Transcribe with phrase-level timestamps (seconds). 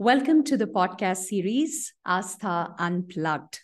[0.00, 3.60] Welcome to the podcast series, Aastha Unplugged.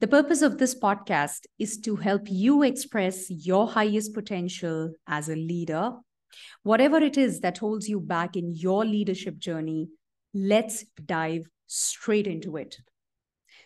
[0.00, 5.36] The purpose of this podcast is to help you express your highest potential as a
[5.36, 5.92] leader.
[6.62, 9.90] Whatever it is that holds you back in your leadership journey,
[10.32, 12.78] let's dive straight into it.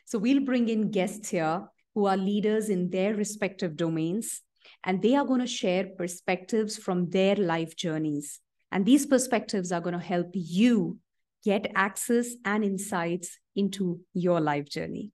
[0.04, 4.42] So, we'll bring in guests here who are leaders in their respective domains,
[4.82, 8.40] and they are going to share perspectives from their life journeys.
[8.72, 10.98] And these perspectives are going to help you
[11.44, 15.12] get access and insights into your life journey.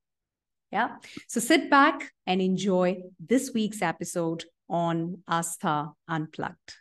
[0.72, 0.96] Yeah.
[1.28, 6.74] So sit back and enjoy this week's episode on Aastha Unplugged.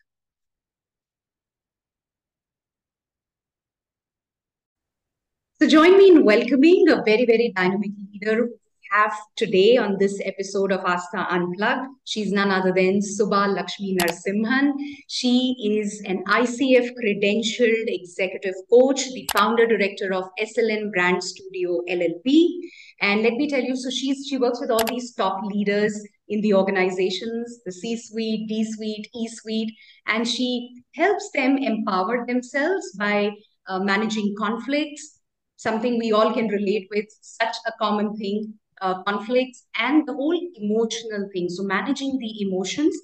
[5.62, 8.50] So join me in welcoming a very, very dynamic leader
[8.94, 11.88] have today on this episode of Aastha Unplugged.
[12.06, 14.74] She's none other than Suba Lakshminarasimhan.
[15.08, 22.48] She is an ICF credentialed executive coach, the founder director of SLN Brand Studio LLP.
[23.02, 26.42] And let me tell you, so she's she works with all these top leaders in
[26.42, 29.74] the organizations, the C-suite, D-suite, E-suite,
[30.08, 33.32] and she helps them empower themselves by
[33.68, 35.20] uh, managing conflicts,
[35.58, 40.40] something we all can relate with, such a common thing uh, conflicts and the whole
[40.56, 41.50] emotional thing.
[41.50, 42.96] So managing the emotions.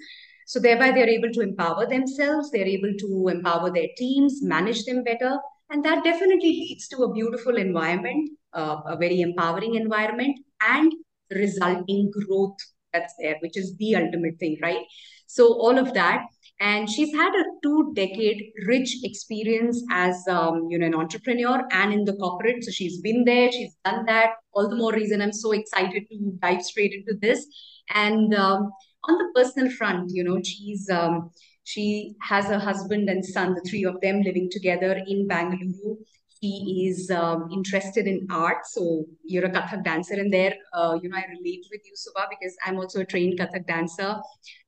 [0.45, 5.03] So thereby they're able to empower themselves, they're able to empower their teams, manage them
[5.03, 5.38] better.
[5.69, 10.91] And that definitely leads to a beautiful environment, uh, a very empowering environment, and
[11.31, 12.57] resulting growth
[12.91, 14.83] that's there, which is the ultimate thing, right?
[15.27, 16.23] So all of that
[16.60, 21.94] and she's had a two decade rich experience as um, you know an entrepreneur and
[21.94, 22.64] in the corporate.
[22.64, 26.38] So she's been there she's done that all the more reason i'm so excited to
[26.42, 27.46] dive straight into this.
[27.94, 28.72] And um,
[29.08, 31.32] on the personal front you know she's um,
[31.64, 35.98] she has a husband and son the three of them living together in bangalore
[36.40, 38.66] he is um, interested in art.
[38.66, 42.28] So you're a Kathak dancer, and there, uh, you know, I relate with you, Suba,
[42.30, 44.16] because I'm also a trained Kathak dancer,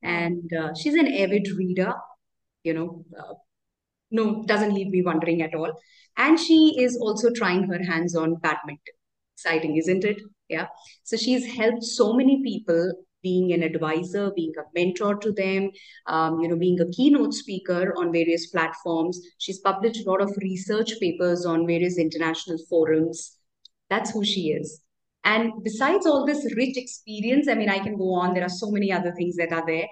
[0.04, 1.94] and uh, she's an avid reader.
[2.64, 3.34] You know, uh,
[4.12, 5.72] no, doesn't leave me wondering at all.
[6.18, 8.94] And she is also trying her hands on badminton.
[9.36, 10.22] Exciting, isn't it?
[10.50, 10.68] Yeah.
[11.04, 15.70] So she's helped so many people being an advisor, being a mentor to them,
[16.08, 19.20] um, you know, being a keynote speaker on various platforms.
[19.38, 23.38] She's published a lot of research papers on various international forums.
[23.90, 24.82] That's who she is.
[25.24, 28.34] And besides all this rich experience, I mean, I can go on.
[28.34, 29.88] There are so many other things that are there.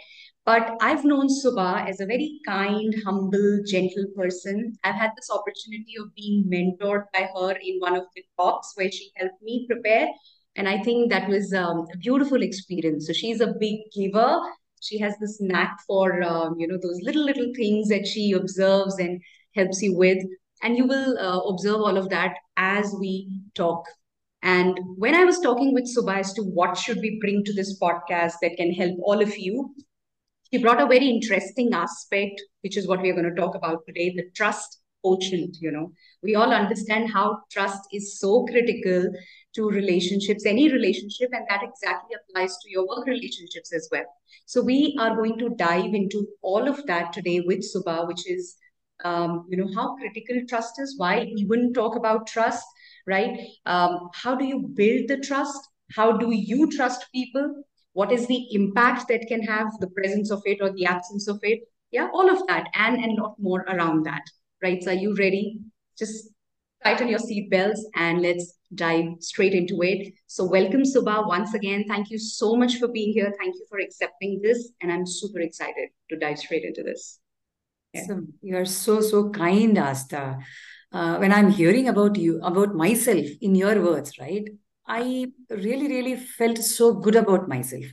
[0.45, 4.73] But I've known Suba as a very kind, humble, gentle person.
[4.83, 8.89] I've had this opportunity of being mentored by her in one of the talks where
[8.89, 10.07] she helped me prepare
[10.55, 13.07] and I think that was um, a beautiful experience.
[13.07, 14.39] So she's a big giver.
[14.81, 18.97] She has this knack for, um, you know, those little, little things that she observes
[18.99, 19.21] and
[19.55, 20.23] helps you with.
[20.61, 23.85] And you will uh, observe all of that as we talk.
[24.41, 27.77] And when I was talking with Suba as to what should we bring to this
[27.79, 29.75] podcast that can help all of you,
[30.51, 34.13] she brought a very interesting aspect, which is what we're going to talk about today
[34.15, 35.57] the trust quotient.
[35.59, 35.91] You know,
[36.23, 39.11] we all understand how trust is so critical
[39.55, 44.05] to relationships, any relationship, and that exactly applies to your work relationships as well.
[44.45, 48.55] So we are going to dive into all of that today with Suba, which is,
[49.03, 52.65] um, you know, how critical trust is, why even talk about trust,
[53.07, 53.39] right?
[53.65, 55.59] Um, how do you build the trust?
[55.95, 57.63] How do you trust people?
[57.93, 61.39] What is the impact that can have the presence of it or the absence of
[61.41, 61.59] it?
[61.91, 64.21] Yeah, all of that and and lot more around that,
[64.61, 64.83] right?
[64.83, 65.59] So are you ready?
[65.97, 66.29] Just
[66.83, 70.13] tighten your seatbelts and let's dive straight into it.
[70.27, 71.85] So, welcome, Suba, once again.
[71.87, 73.33] Thank you so much for being here.
[73.39, 74.71] Thank you for accepting this.
[74.81, 77.19] And I'm super excited to dive straight into this.
[78.05, 80.39] So, you're so, so kind, Aastha.
[80.91, 84.47] Uh, when I'm hearing about you, about myself in your words, right?
[84.87, 87.85] I really, really felt so good about myself.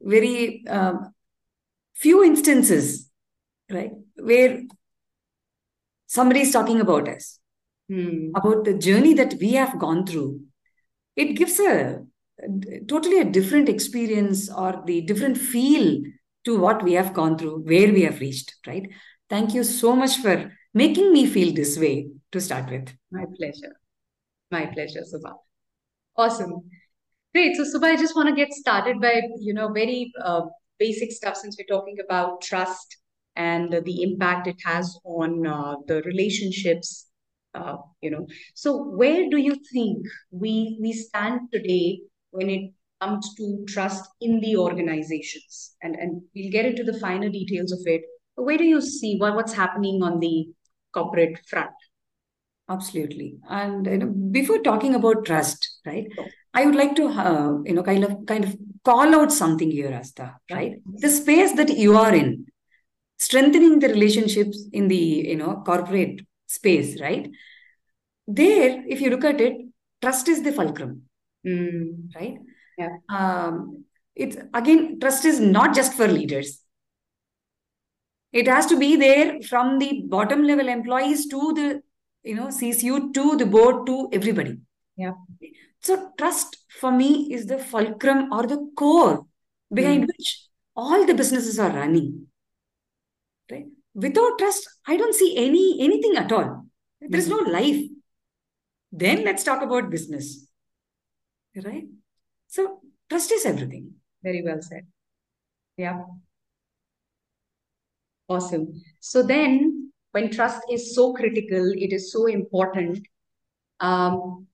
[0.00, 1.12] Very um,
[1.94, 3.10] few instances,
[3.70, 4.62] right, where
[6.06, 7.40] somebody is talking about us
[7.88, 8.30] hmm.
[8.34, 10.40] about the journey that we have gone through,
[11.14, 12.02] it gives a,
[12.42, 16.02] a totally a different experience or the different feel
[16.44, 18.88] to what we have gone through, where we have reached, right?
[19.28, 22.94] Thank you so much for making me feel this way to start with.
[23.10, 23.74] My pleasure.
[24.50, 25.34] My pleasure, Suba.
[26.16, 26.70] Awesome.
[27.34, 27.56] Great.
[27.56, 30.42] So, Suba, I just want to get started by, you know, very uh,
[30.78, 32.96] basic stuff since we're talking about trust
[33.34, 37.06] and the impact it has on uh, the relationships
[37.56, 42.00] uh, you know so where do you think we we stand today
[42.30, 47.28] when it comes to trust in the organizations and and we'll get into the finer
[47.28, 48.02] details of it
[48.36, 50.46] but where do you see what, what's happening on the
[50.94, 51.70] corporate front
[52.68, 53.36] Absolutely.
[53.48, 56.06] And you know, before talking about trust, right?
[56.52, 59.90] I would like to uh, you know kind of kind of call out something here,
[59.90, 60.72] Aastha, right?
[60.86, 62.46] The space that you are in,
[63.18, 67.30] strengthening the relationships in the you know corporate space, right?
[68.26, 69.54] There, if you look at it,
[70.02, 71.02] trust is the fulcrum,
[71.46, 72.14] Mm.
[72.14, 72.38] right?
[72.78, 72.96] Yeah.
[73.08, 73.84] Um,
[74.14, 76.62] it's again, trust is not just for leaders.
[78.32, 81.82] It has to be there from the bottom level employees to the
[82.22, 84.58] you know CCU to the board to everybody.
[84.96, 85.12] Yeah.
[85.82, 89.26] So trust for me is the fulcrum or the core
[89.72, 90.08] behind Mm.
[90.08, 90.42] which
[90.74, 92.26] all the businesses are running.
[93.50, 93.66] Right?
[93.96, 96.66] Without trust, I don't see any anything at all.
[97.00, 97.82] There is no life.
[98.92, 100.46] Then let's talk about business.
[101.64, 101.84] Right?
[102.46, 103.94] So trust is everything.
[104.22, 104.86] Very well said.
[105.78, 106.02] Yeah.
[108.28, 108.82] Awesome.
[109.00, 112.98] So then, when trust is so critical, it is so important.
[113.80, 114.46] Um,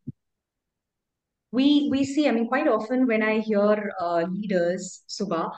[1.51, 5.51] we we see, I mean, quite often when I hear uh, leaders, Suba,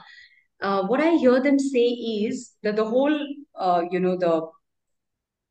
[0.61, 3.17] uh, what I hear them say is that the whole,
[3.55, 4.47] uh, you know, the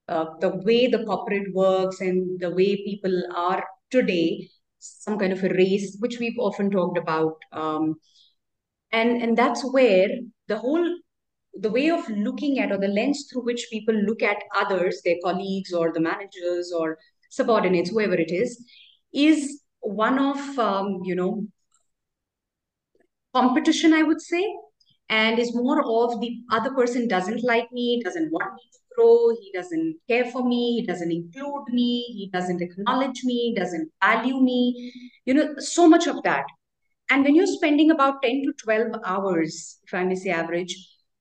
[0.07, 4.49] uh, the way the corporate works and the way people are today,
[4.79, 7.37] some kind of a race, which we've often talked about.
[7.53, 7.97] Um,
[8.93, 10.09] and and that's where
[10.49, 10.87] the whole
[11.61, 15.17] the way of looking at or the lens through which people look at others, their
[15.25, 16.99] colleagues or the managers or
[17.31, 18.65] subordinates, whoever it is,
[19.13, 21.47] is one of um, you know
[23.35, 24.45] competition, I would say,
[25.09, 29.31] and is more of the other person doesn't like me, doesn't want me to grow,
[29.41, 34.41] he doesn't care for me, he doesn't include me, he doesn't acknowledge me, doesn't value
[34.41, 34.93] me,
[35.27, 36.45] you know, so much of that.
[37.11, 40.75] And when you're spending about 10 to 12 hours, if I may say average,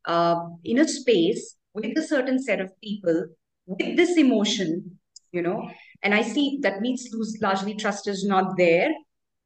[0.06, 3.26] uh, in a space with a certain set of people,
[3.66, 5.00] with this emotion,
[5.32, 5.70] you know,
[6.02, 7.10] and I see that means
[7.42, 8.90] largely trust is not there,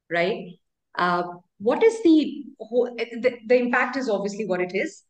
[0.10, 0.54] right?
[0.98, 1.24] Uh,
[1.60, 5.04] what is the the, the impact is obviously what it is.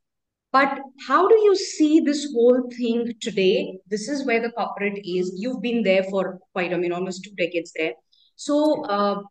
[0.52, 3.78] But how do you see this whole thing today?
[3.90, 5.34] This is where the corporate is.
[5.36, 7.94] You've been there for quite, I mean, almost two decades there.
[8.38, 9.22] So, uh,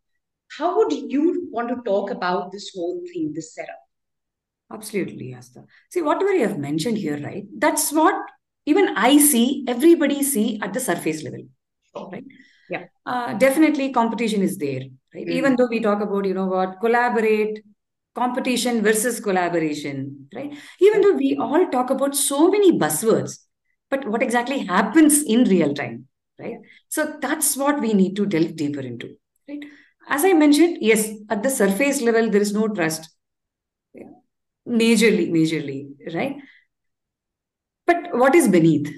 [0.57, 3.79] how would you want to talk about this whole thing, this setup?
[4.71, 5.65] Absolutely, Aastha.
[5.89, 7.45] See, whatever you have mentioned here, right?
[7.57, 8.15] That's what
[8.65, 11.47] even I see, everybody see at the surface level,
[12.11, 12.23] right?
[12.69, 12.85] Yeah.
[13.05, 14.81] Uh, definitely competition is there,
[15.17, 15.27] right?
[15.27, 15.31] Mm.
[15.31, 17.63] Even though we talk about, you know what, collaborate,
[18.15, 20.53] competition versus collaboration, right?
[20.81, 23.37] Even though we all talk about so many buzzwords,
[23.89, 26.07] but what exactly happens in real time,
[26.39, 26.57] right?
[26.89, 29.15] So that's what we need to delve deeper into,
[29.47, 29.63] right?
[30.09, 33.09] As I mentioned, yes, at the surface level, there is no trust.
[33.93, 34.11] Yeah.
[34.67, 36.37] Majorly, majorly, right?
[37.85, 38.89] But what is beneath?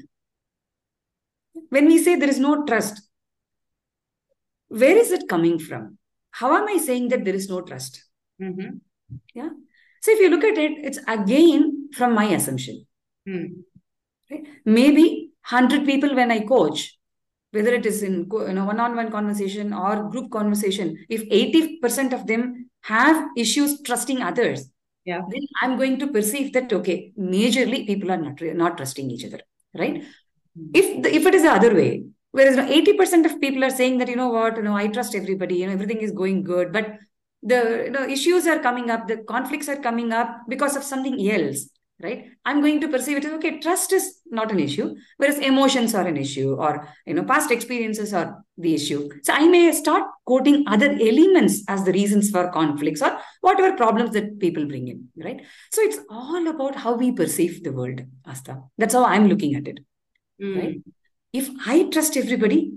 [1.69, 3.01] When we say there is no trust,
[4.69, 5.98] where is it coming from?
[6.31, 8.03] How am I saying that there is no trust?
[8.41, 8.77] Mm-hmm.
[9.33, 9.49] Yeah.
[10.01, 12.85] So if you look at it, it's again from my assumption.
[13.27, 13.63] Mm.
[14.31, 14.45] Right?
[14.65, 16.97] Maybe 100 people when I coach,
[17.51, 22.69] whether it is in you know one-on-one conversation or group conversation, if 80% of them
[22.81, 24.69] have issues trusting others,
[25.05, 25.21] yeah.
[25.29, 29.41] then I'm going to perceive that okay, majorly people are not not trusting each other,
[29.77, 30.03] right?
[30.57, 30.69] Mm.
[30.73, 33.69] If the, if it is the other way, whereas you know, 80% of people are
[33.69, 36.43] saying that you know what, you know, I trust everybody, you know, everything is going
[36.43, 36.97] good, but
[37.41, 41.29] the you know, issues are coming up, the conflicts are coming up because of something
[41.31, 41.69] else,
[42.01, 42.27] right?
[42.45, 46.05] I'm going to perceive it as okay, trust is not an issue, whereas emotions are
[46.05, 49.09] an issue, or you know, past experiences are the issue.
[49.23, 54.11] So I may start quoting other elements as the reasons for conflicts or whatever problems
[54.11, 55.41] that people bring in, right?
[55.71, 58.63] So it's all about how we perceive the world, Aastha.
[58.77, 59.79] That's how I'm looking at it,
[60.41, 60.57] mm.
[60.57, 60.81] right?
[61.31, 62.73] If I trust everybody,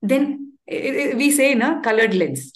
[0.00, 2.52] then we say in a colored lens.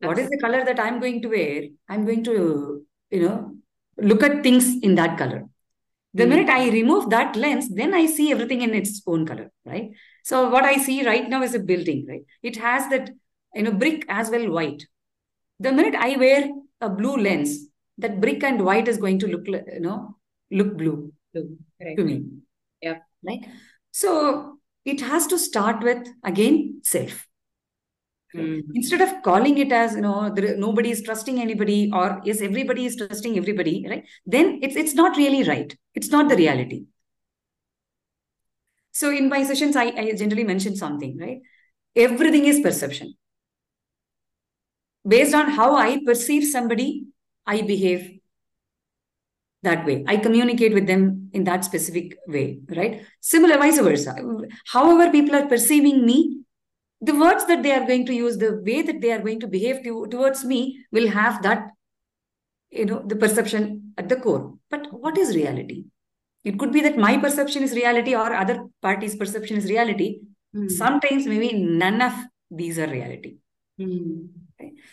[0.00, 1.64] What is the color that i'm going to wear?
[1.88, 3.54] I'm going to you know
[3.98, 5.44] look at things in that color.
[6.14, 6.30] The mm-hmm.
[6.30, 9.90] minute i remove that lens then i see everything in its own color right?
[10.24, 12.24] So what i see right now is a building right?
[12.42, 13.10] It has that
[13.54, 14.86] you know brick as well white.
[15.58, 16.48] The minute i wear
[16.80, 17.66] a blue lens
[17.98, 20.16] that brick and white is going to look you know
[20.50, 21.58] look blue, blue.
[21.96, 22.24] to me.
[22.80, 23.46] Yeah right
[23.90, 27.26] so it has to start with again self
[28.34, 28.62] Mm.
[28.74, 32.86] Instead of calling it as you know, there, nobody is trusting anybody, or yes, everybody
[32.86, 34.06] is trusting everybody, right?
[34.24, 35.76] Then it's it's not really right.
[35.94, 36.84] It's not the reality.
[38.92, 41.40] So in my sessions, I, I generally mention something, right?
[41.96, 43.14] Everything is perception.
[45.06, 47.06] Based on how I perceive somebody,
[47.46, 48.19] I behave.
[49.62, 50.04] That way.
[50.06, 53.04] I communicate with them in that specific way, right?
[53.20, 54.14] Similar, vice versa.
[54.66, 56.40] However, people are perceiving me,
[57.00, 59.46] the words that they are going to use, the way that they are going to
[59.46, 61.70] behave to, towards me will have that,
[62.70, 64.54] you know, the perception at the core.
[64.70, 65.84] But what is reality?
[66.44, 70.20] It could be that my perception is reality or other party's perception is reality.
[70.54, 70.70] Mm.
[70.70, 72.12] Sometimes maybe none of
[72.50, 73.36] these are reality.
[73.78, 74.28] Mm.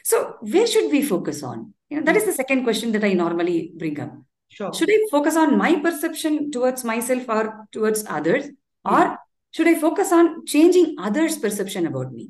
[0.04, 1.74] So where should we focus on?
[1.90, 4.14] You know, that is the second question that I normally bring up.
[4.50, 4.74] Sure.
[4.74, 8.48] Should I focus on my perception towards myself or towards others?
[8.86, 9.18] Or
[9.52, 12.30] should I focus on changing others' perception about me?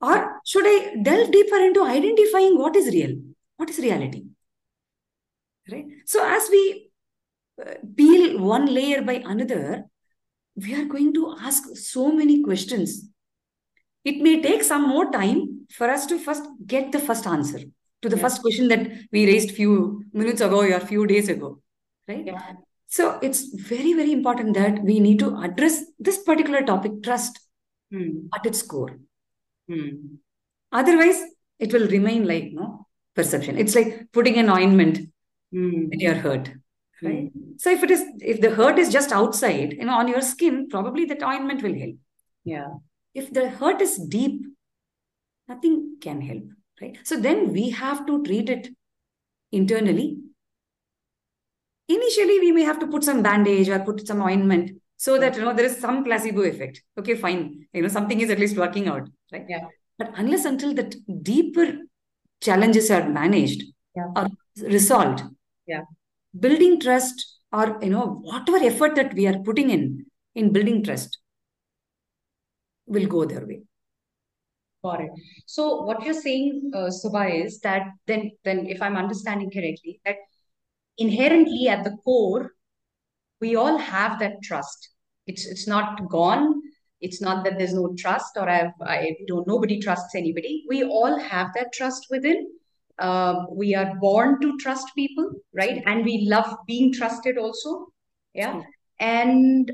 [0.00, 3.16] Or should I delve deeper into identifying what is real?
[3.56, 4.24] What is reality?
[5.70, 5.86] Right?
[6.06, 6.90] So as we
[7.60, 9.84] uh, peel one layer by another,
[10.54, 13.08] we are going to ask so many questions.
[14.04, 17.60] It may take some more time for us to first get the first answer
[18.02, 18.22] to the yeah.
[18.22, 21.60] first question that we raised few minutes ago or few days ago
[22.06, 22.52] right yeah.
[22.86, 27.40] so it's very very important that we need to address this particular topic trust
[27.90, 28.26] hmm.
[28.34, 28.98] at its core
[29.68, 29.90] hmm.
[30.72, 31.22] otherwise
[31.58, 34.98] it will remain like no perception it's like putting an ointment
[35.52, 35.86] hmm.
[35.92, 36.50] in your hurt
[37.02, 40.20] right so if it is if the hurt is just outside you know on your
[40.20, 41.96] skin probably that ointment will help
[42.44, 42.68] yeah
[43.14, 44.40] if the hurt is deep
[45.48, 46.44] nothing can help
[46.80, 46.98] right?
[47.04, 48.68] So then we have to treat it
[49.52, 50.18] internally.
[51.88, 55.42] Initially we may have to put some bandage or put some ointment so that you
[55.42, 56.82] know there is some placebo effect.
[56.98, 57.66] Okay fine.
[57.72, 59.46] You know something is at least working out right?
[59.48, 59.66] Yeah.
[59.98, 61.78] But unless until that deeper
[62.40, 63.64] challenges are managed
[63.96, 64.10] yeah.
[64.16, 64.28] or
[64.62, 65.22] resolved
[65.66, 65.82] yeah.
[66.38, 71.18] building trust or you know whatever effort that we are putting in in building trust
[72.86, 73.62] will go their way
[74.84, 75.10] Got it.
[75.46, 80.16] So what you're saying, uh, Suba, is that then, then if I'm understanding correctly, that
[80.98, 82.52] inherently at the core,
[83.40, 84.90] we all have that trust.
[85.26, 86.62] It's it's not gone.
[87.00, 90.64] It's not that there's no trust or I've, I don't nobody trusts anybody.
[90.68, 92.48] We all have that trust within.
[92.98, 95.82] Uh, we are born to trust people, right?
[95.86, 97.86] And we love being trusted also.
[98.34, 98.62] Yeah.
[98.98, 99.70] And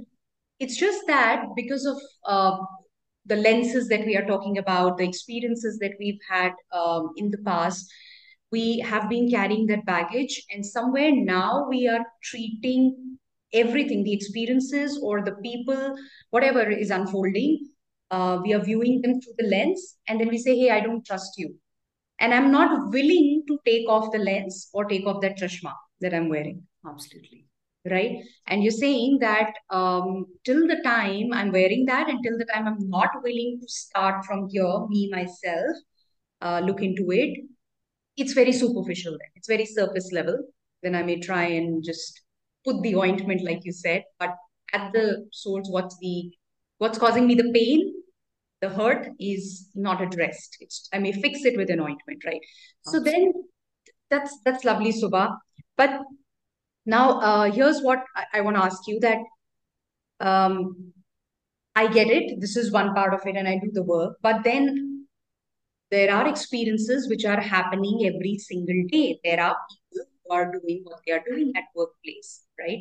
[0.60, 1.96] it's just that because of
[2.26, 2.58] uh,
[3.26, 7.38] the lenses that we are talking about, the experiences that we've had um, in the
[7.38, 7.90] past,
[8.52, 10.42] we have been carrying that baggage.
[10.52, 13.18] And somewhere now we are treating
[13.52, 15.96] everything, the experiences or the people,
[16.30, 17.68] whatever is unfolding,
[18.10, 19.96] uh, we are viewing them through the lens.
[20.08, 21.56] And then we say, hey, I don't trust you.
[22.20, 26.14] And I'm not willing to take off the lens or take off that chashma that
[26.14, 26.62] I'm wearing.
[26.86, 27.46] Absolutely
[27.90, 28.18] right?
[28.46, 32.88] And you're saying that um, till the time i'm wearing that until the time i'm
[32.88, 35.76] not willing to start from here me myself
[36.42, 37.44] uh, look into it
[38.16, 39.28] it's very superficial then.
[39.34, 40.38] It's very surface level.
[40.82, 42.20] Then i may try and just
[42.64, 44.34] put the ointment like you said but
[44.72, 46.30] at the source what's the
[46.78, 47.92] what's causing me the pain
[48.60, 50.56] the hurt is not addressed.
[50.60, 52.40] It's i may fix it with an ointment right?
[52.82, 53.32] So then
[54.10, 55.30] that's that's lovely suba.
[55.76, 56.00] But
[56.86, 59.18] now, uh, here's what I, I want to ask you that
[60.20, 60.92] um,
[61.74, 62.40] I get it.
[62.40, 64.16] This is one part of it, and I do the work.
[64.22, 65.06] But then
[65.90, 69.18] there are experiences which are happening every single day.
[69.24, 72.80] There are people who are doing what they are doing at workplace, right?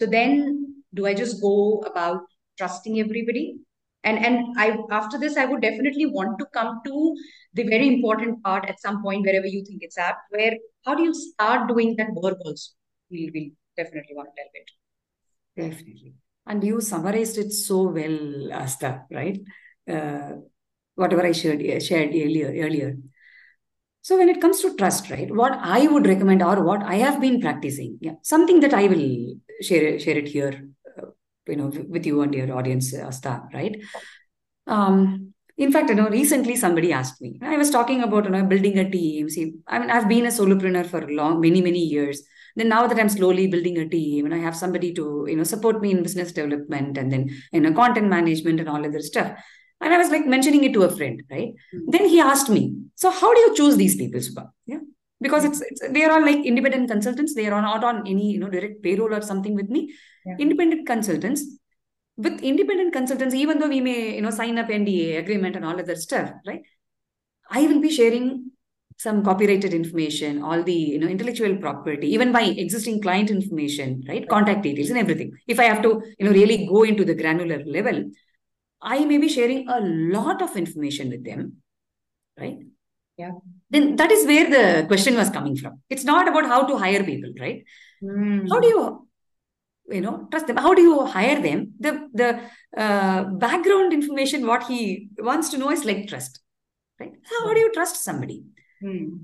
[0.00, 2.20] So then, do I just go about
[2.56, 3.56] trusting everybody?
[4.04, 7.14] And and I after this, I would definitely want to come to
[7.54, 10.54] the very important part at some point, wherever you think it's at, where
[10.86, 12.72] how do you start doing that work also?
[13.10, 14.72] We will definitely want to delve into.
[15.56, 16.14] Definitely.
[16.46, 19.38] And you summarized it so well, Aastha, right?
[19.88, 20.32] Uh,
[20.94, 22.96] whatever I shared, shared earlier, earlier.
[24.02, 27.20] So when it comes to trust, right, what I would recommend or what I have
[27.20, 31.08] been practicing, yeah, something that I will share share it here, uh,
[31.46, 33.76] you know, with you and your audience, Aastha, right?
[34.66, 37.38] Um, in fact, you know, recently somebody asked me.
[37.42, 39.28] I was talking about you know building a team.
[39.28, 42.22] See, I mean, I've been a solopreneur for long, many, many years
[42.56, 45.44] then now that i'm slowly building a team and i have somebody to you know
[45.44, 49.32] support me in business development and then you know content management and all other stuff.
[49.82, 51.52] And i was like mentioning it to a friend right?
[51.74, 51.90] Mm-hmm.
[51.90, 52.64] then he asked me
[53.02, 54.50] so how do you choose these people suba?
[54.66, 54.80] Yeah.
[55.22, 57.34] Because it's, it's they are all like independent consultants.
[57.34, 59.94] They are not on any you know direct payroll or something with me.
[60.26, 60.36] Yeah.
[60.38, 61.42] independent consultants.
[62.18, 65.80] With independent consultants even though we may you know sign up nda agreement and all
[65.80, 66.60] other stuff right?
[67.50, 68.49] I will be sharing
[69.00, 74.28] some copyrighted information, all the you know intellectual property, even my existing client information, right?
[74.28, 75.30] Contact details and everything.
[75.46, 78.10] If I have to, you know, really go into the granular level,
[78.82, 81.62] I may be sharing a lot of information with them,
[82.38, 82.58] right?
[83.16, 83.32] Yeah.
[83.70, 85.80] Then that is where the question was coming from.
[85.88, 87.64] It's not about how to hire people, right?
[88.02, 88.50] Mm.
[88.50, 89.08] How do you,
[89.88, 90.58] you know, trust them?
[90.58, 91.72] How do you hire them?
[91.80, 92.28] The the
[92.76, 96.40] uh, background information, what he wants to know is like trust,
[96.98, 97.12] right?
[97.30, 98.42] How, how do you trust somebody?
[98.82, 99.20] Mm.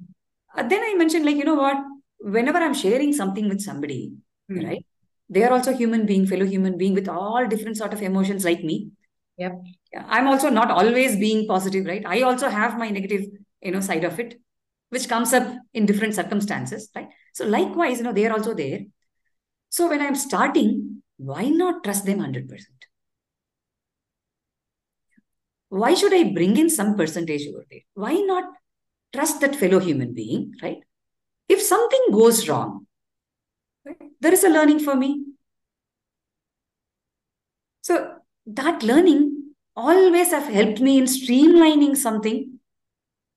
[0.56, 1.76] Then I mentioned, like, you know what?
[2.18, 4.12] Whenever I'm sharing something with somebody,
[4.50, 4.64] Mm.
[4.64, 4.86] right?
[5.28, 8.62] They are also human being, fellow human being with all different sort of emotions like
[8.62, 8.92] me.
[9.38, 9.60] Yep.
[10.08, 12.04] I'm also not always being positive, right?
[12.06, 13.26] I also have my negative,
[13.60, 14.40] you know, side of it,
[14.90, 17.08] which comes up in different circumstances, right?
[17.34, 18.80] So likewise, you know, they are also there.
[19.68, 22.86] So when I'm starting, why not trust them 100%?
[25.68, 27.80] Why should I bring in some percentage over there?
[27.94, 28.44] Why not
[29.16, 30.78] trust that fellow human being, right?
[31.48, 32.86] If something goes wrong,
[34.20, 35.24] there is a learning for me.
[37.82, 42.58] So that learning always have helped me in streamlining something,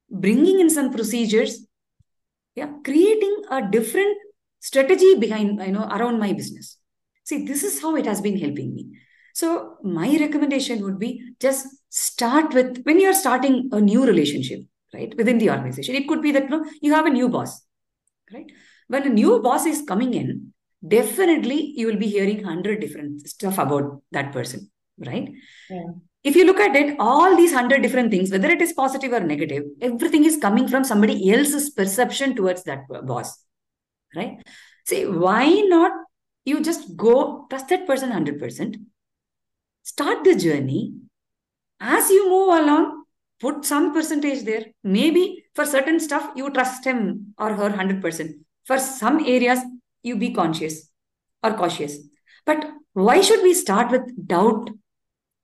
[0.10, 1.66] bringing in some procedures,
[2.56, 4.18] yeah, creating a different
[4.60, 6.78] strategy behind, you know, around my business.
[7.24, 8.98] See, this is how it has been helping me.
[9.34, 14.62] So my recommendation would be just start with when you're starting a new relationship,
[14.94, 15.96] right, within the organization.
[15.96, 17.62] It could be that you, know, you have a new boss,
[18.34, 18.52] right?
[18.88, 20.54] When a new boss is coming in,
[20.88, 25.32] definitely you will be hearing 100 different stuff about that person, right?
[25.70, 25.84] Yeah.
[26.24, 29.22] If you look at it, all these 100 different things, whether it is positive or
[29.22, 33.42] negative, everything is coming from somebody else's perception towards that boss,
[34.16, 34.38] right?
[34.86, 35.92] See, why not
[36.46, 38.76] you just go trust that person 100%,
[39.84, 40.96] start the journey.
[41.80, 42.99] As you move along,
[43.40, 44.66] put some percentage there.
[44.84, 48.34] Maybe for certain stuff, you trust him or her 100%.
[48.66, 49.60] For some areas,
[50.04, 50.90] you be conscious
[51.44, 51.98] or cautious.
[52.46, 54.70] But why should we start with doubt?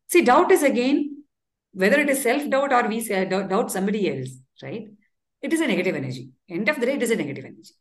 [0.07, 1.23] See, doubt is again,
[1.73, 4.29] whether it is self doubt or we doubt somebody else,
[4.61, 4.87] right?
[5.41, 6.29] It is a negative energy.
[6.49, 7.73] End of the day, it is a negative energy.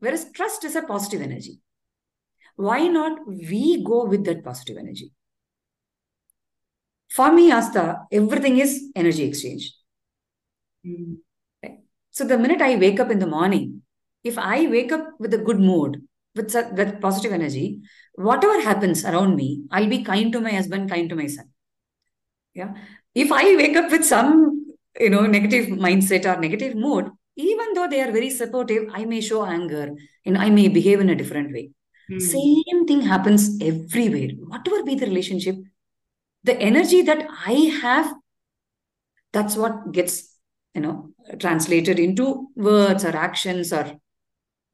[0.00, 1.60] Whereas trust is a positive energy.
[2.56, 5.12] Why not we go with that positive energy?
[7.14, 9.74] For me, Aastha, everything is energy exchange.
[10.86, 11.16] Mm.
[11.62, 11.80] Right?
[12.10, 13.82] So the minute I wake up in the morning,
[14.24, 16.02] if I wake up with a good mood,
[16.34, 17.82] with that positive energy,
[18.14, 21.50] whatever happens around me, I'll be kind to my husband, kind to my son.
[22.54, 22.72] Yeah.
[23.14, 27.88] If I wake up with some, you know, negative mindset or negative mood, even though
[27.88, 31.52] they are very supportive, I may show anger and I may behave in a different
[31.52, 31.72] way.
[32.10, 32.22] Mm.
[32.22, 34.30] Same thing happens everywhere.
[34.46, 35.56] Whatever be the relationship,
[36.44, 37.52] the energy that I
[37.82, 38.14] have,
[39.32, 40.36] that's what gets,
[40.74, 43.98] you know, translated into words or actions or,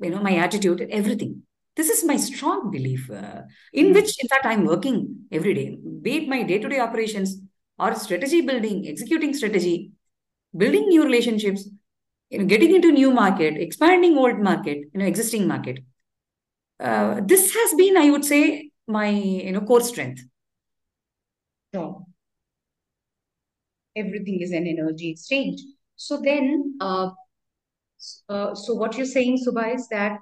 [0.01, 1.43] you know, my attitude, everything.
[1.77, 3.95] This is my strong belief, uh, in Mm.
[3.95, 7.41] which, in fact, I'm working every day, be it my day to day operations
[7.79, 9.93] or strategy building, executing strategy,
[10.57, 11.69] building new relationships,
[12.31, 15.79] you know, getting into new market, expanding old market, you know, existing market.
[16.81, 20.23] Uh, this has been, I would say, my you know core strength.
[21.75, 22.07] Sure.
[23.97, 25.61] Everything is an energy exchange.
[25.97, 27.11] So then, uh,
[28.29, 30.19] uh, so what you're saying, Suba, is that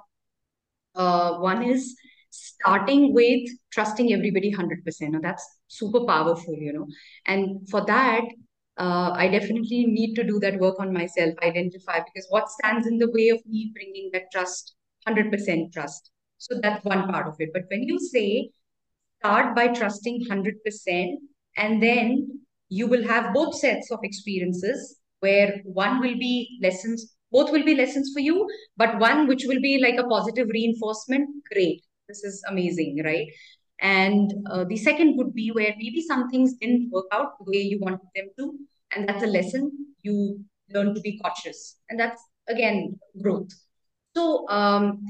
[0.94, 1.94] uh, one is
[2.30, 5.12] starting with trusting everybody 100%.
[5.12, 6.86] Now, that's super powerful, you know.
[7.26, 8.22] And for that,
[8.78, 12.98] uh, I definitely need to do that work on myself, identify because what stands in
[12.98, 16.10] the way of me bringing that trust, 100% trust.
[16.38, 17.50] So that's one part of it.
[17.52, 18.50] But when you say
[19.20, 21.20] start by trusting 100%,
[21.56, 27.50] and then you will have both sets of experiences where one will be lessons, both
[27.50, 31.28] will be lessons for you, but one which will be like a positive reinforcement.
[31.52, 31.82] Great.
[32.08, 33.26] This is amazing, right?
[33.80, 37.62] And uh, the second would be where maybe some things didn't work out the way
[37.62, 38.58] you wanted them to.
[38.94, 39.70] And that's a lesson
[40.02, 40.40] you
[40.72, 41.76] learn to be cautious.
[41.90, 43.50] And that's, again, growth.
[44.16, 45.02] So, um,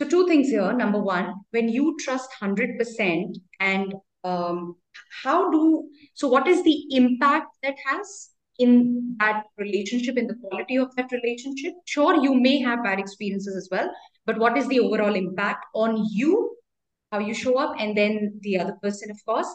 [0.00, 0.72] so two things here.
[0.72, 4.76] Number one, when you trust 100% and um,
[5.22, 10.76] how do, so what is the impact that has in that relationship, in the quality
[10.76, 11.74] of that relationship?
[11.84, 13.90] Sure, you may have bad experiences as well,
[14.26, 16.56] but what is the overall impact on you,
[17.12, 19.48] how you show up, and then the other person, of course.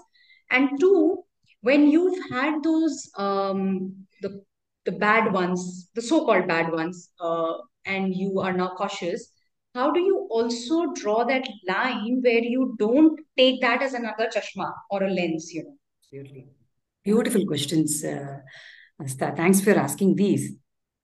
[0.49, 1.23] And two,
[1.61, 4.43] when you've had those, um, the,
[4.85, 7.53] the bad ones, the so-called bad ones, uh,
[7.85, 9.31] and you are now cautious,
[9.73, 14.71] how do you also draw that line where you don't take that as another chashma
[14.89, 15.77] or a lens, you know?
[16.03, 16.47] Absolutely.
[17.03, 18.37] Beautiful questions, uh,
[19.01, 19.35] Aastha.
[19.35, 20.53] Thanks for asking these.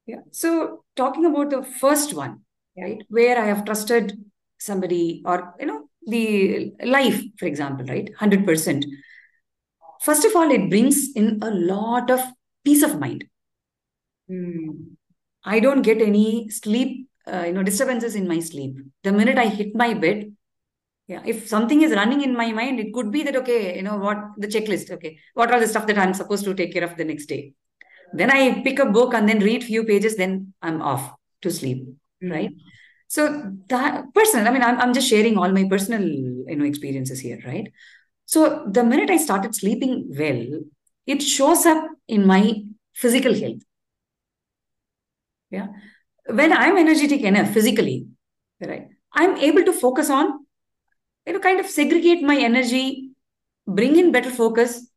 [0.06, 0.22] Yeah.
[0.32, 2.42] So talking about the first one,
[2.76, 2.84] yeah.
[2.86, 4.18] right, where I have trusted
[4.60, 8.86] somebody or, you know, the life, for example, right, 100%.
[10.02, 12.22] First of all, it brings in a lot of
[12.64, 13.26] peace of mind.
[14.30, 14.96] Mm.
[15.44, 18.78] I don't get any sleep, uh, you know, disturbances in my sleep.
[19.04, 20.36] The minute I hit my bed,
[21.08, 23.98] yeah, if something is running in my mind, it could be that, okay, you know,
[23.98, 26.98] what the checklist, okay, what are the stuff that I'm supposed to take care of
[26.98, 27.54] the next day?
[28.14, 31.12] Then I pick a book and then read few pages, then I'm off
[31.42, 31.84] to sleep,
[32.24, 32.32] mm-hmm.
[32.32, 32.52] right?
[33.08, 37.20] So that personal, I mean, I'm, I'm just sharing all my personal, you know, experiences
[37.20, 37.72] here, right?
[38.26, 40.62] So the minute I started sleeping well,
[41.08, 42.64] it shows up in my
[42.94, 43.64] physical health.
[45.50, 45.70] Yeah.
[46.30, 48.08] When I'm energetic enough physically,
[48.62, 50.46] right, I'm able to focus on,
[51.26, 53.12] you know, kind of segregate my energy,
[53.68, 54.90] bring in better focus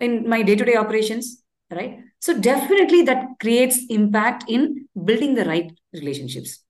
[0.00, 2.00] in my day-to-day operations, right?
[2.18, 6.60] So definitely that creates impact in building the right relationships.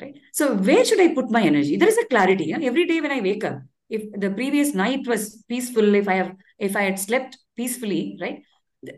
[0.00, 0.14] Right.
[0.32, 1.76] So where should I put my energy?
[1.76, 2.46] There is a clarity.
[2.46, 2.58] Yeah?
[2.60, 6.36] Every day when I wake up, if the previous night was peaceful, if I have
[6.58, 8.42] if I had slept peacefully, right?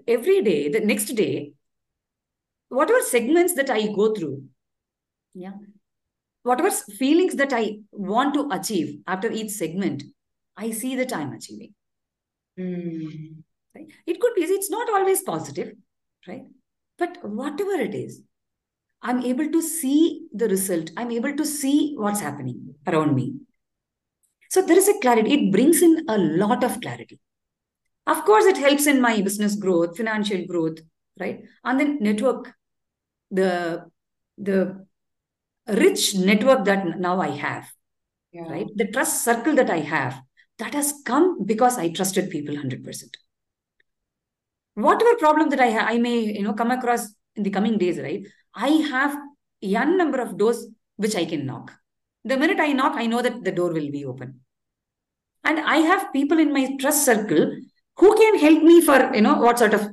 [0.09, 1.53] Every day, the next day,
[2.69, 4.45] whatever segments that I go through,
[5.35, 5.53] yeah,
[6.43, 10.03] whatever feelings that I want to achieve after each segment,
[10.57, 11.75] I see that I'm achieving.
[12.59, 13.37] Mm.
[13.75, 13.87] Right?
[14.07, 15.73] It could be, it's not always positive,
[16.27, 16.45] right?
[16.99, 18.23] But whatever it is,
[19.01, 20.91] I'm able to see the result.
[20.97, 23.35] I'm able to see what's happening around me.
[24.51, 25.33] So there is a clarity.
[25.33, 27.21] It brings in a lot of clarity.
[28.07, 30.79] Of course, it helps in my business growth, financial growth,
[31.21, 31.45] right?
[31.65, 32.53] And then network,
[33.31, 33.91] the
[34.37, 34.87] the
[35.69, 37.71] rich network that now I have,
[38.33, 38.49] yeah.
[38.49, 38.67] right?
[38.75, 40.21] The trust circle that I have,
[40.59, 43.03] that has come because I trusted people 100%.
[44.75, 47.99] Whatever problem that I, ha- I may, you know, come across in the coming days,
[47.99, 48.27] right?
[48.55, 49.17] I have
[49.63, 51.73] a number of doors which I can knock.
[52.25, 54.41] The minute I knock, I know that the door will be open.
[55.45, 57.57] And I have people in my trust circle
[57.97, 59.89] who can help me for, you know, what sort of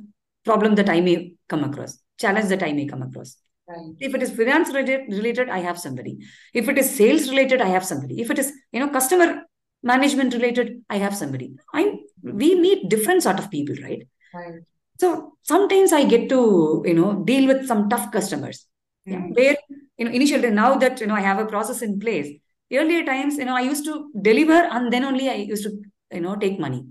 [0.46, 3.36] problem that I may come across, challenge that I may come across.
[3.68, 3.94] Right.
[3.98, 6.18] If it is finance related, related, I have somebody.
[6.54, 8.20] If it is sales related, I have somebody.
[8.20, 9.42] If it is, you know, customer
[9.82, 11.54] management related, I have somebody.
[11.74, 14.06] I we meet different sort of people, right?
[14.32, 14.60] Right.
[15.00, 18.66] So sometimes I get to, you know, deal with some tough customers.
[19.08, 19.12] Mm.
[19.12, 19.56] Yeah, where,
[19.98, 22.28] you know, initially now that, you know, I have a process in place,
[22.72, 25.82] earlier times, you know, I used to deliver and then only I used to,
[26.12, 26.84] you know, take money.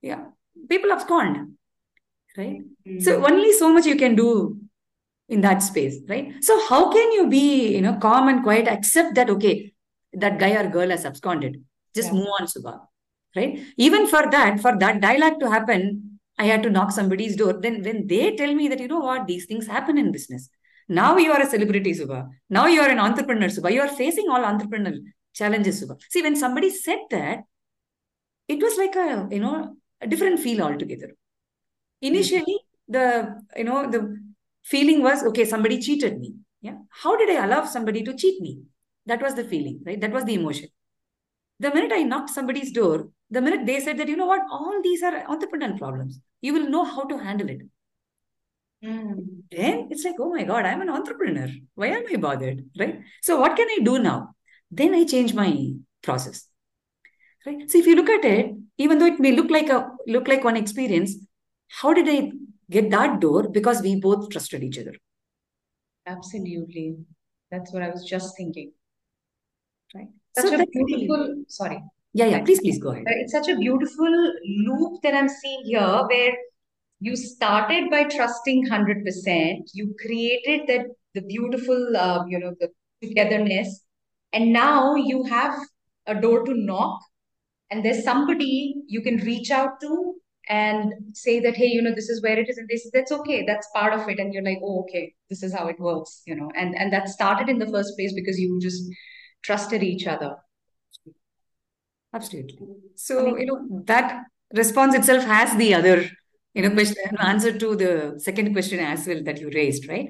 [0.00, 0.24] Yeah.
[0.68, 1.56] People have abscond.
[2.36, 2.62] Right.
[2.86, 3.02] Mm.
[3.02, 4.58] So only so much you can do
[5.28, 5.98] in that space.
[6.08, 6.32] Right.
[6.40, 9.72] So how can you be, you know, calm and quiet, accept that, okay,
[10.12, 11.62] that guy or girl has absconded.
[11.94, 12.14] Just yeah.
[12.14, 12.80] move on, Suba.
[13.36, 13.60] Right.
[13.76, 17.54] Even for that, for that dialogue to happen, I had to knock somebody's door.
[17.60, 20.48] Then when they tell me that, you know what, these things happen in business.
[20.88, 22.28] Now you are a celebrity, Suba.
[22.50, 23.72] Now you are an entrepreneur, Suba.
[23.72, 25.96] You are facing all entrepreneurial challenges, Suba.
[26.10, 27.40] See, when somebody said that,
[28.46, 31.16] it was like a, you know, a different feel altogether.
[32.00, 34.18] Initially, the, you know, the
[34.62, 36.34] feeling was, okay, somebody cheated me.
[36.60, 36.76] Yeah.
[36.90, 38.62] How did I allow somebody to cheat me?
[39.06, 40.00] That was the feeling, right?
[40.00, 40.68] That was the emotion.
[41.60, 44.80] The minute I knocked somebody's door, the minute they said that, you know what, all
[44.82, 47.62] these are entrepreneurial problems, you will know how to handle it.
[48.84, 49.42] Mm.
[49.50, 51.48] Then it's like, oh my God, I'm an entrepreneur.
[51.74, 52.64] Why am I bothered?
[52.78, 53.00] Right?
[53.22, 54.34] So what can I do now?
[54.70, 56.48] Then I change my process.
[57.46, 57.70] Right.
[57.70, 60.44] So if you look at it, even though it may look like a look like
[60.44, 61.16] one experience,
[61.68, 62.32] how did I
[62.70, 63.48] get that door?
[63.48, 64.94] Because we both trusted each other.
[66.06, 66.96] Absolutely.
[67.50, 68.72] That's what I was just thinking.
[69.94, 70.08] Right.
[70.36, 71.82] Such so a beautiful sorry.
[72.12, 72.42] Yeah, yeah.
[72.42, 73.04] Please, please go ahead.
[73.06, 74.32] It's such a beautiful
[74.66, 76.32] loop that I'm seeing here where
[77.00, 79.70] you started by trusting 100%.
[79.72, 82.68] You created that the beautiful, uh, you know, the
[83.02, 83.84] togetherness.
[84.32, 85.54] And now you have
[86.06, 87.00] a door to knock
[87.70, 90.14] and there's somebody you can reach out to
[90.48, 93.44] and say that hey you know this is where it is and this that's okay
[93.46, 96.34] that's part of it and you're like oh okay this is how it works you
[96.34, 98.82] know and and that started in the first place because you just
[99.42, 100.36] trusted each other
[102.14, 102.58] Absolutely.
[102.94, 104.22] So, you know, that
[104.54, 106.08] response itself has the other,
[106.54, 110.08] you know, question answer to the second question as well that you raised, right?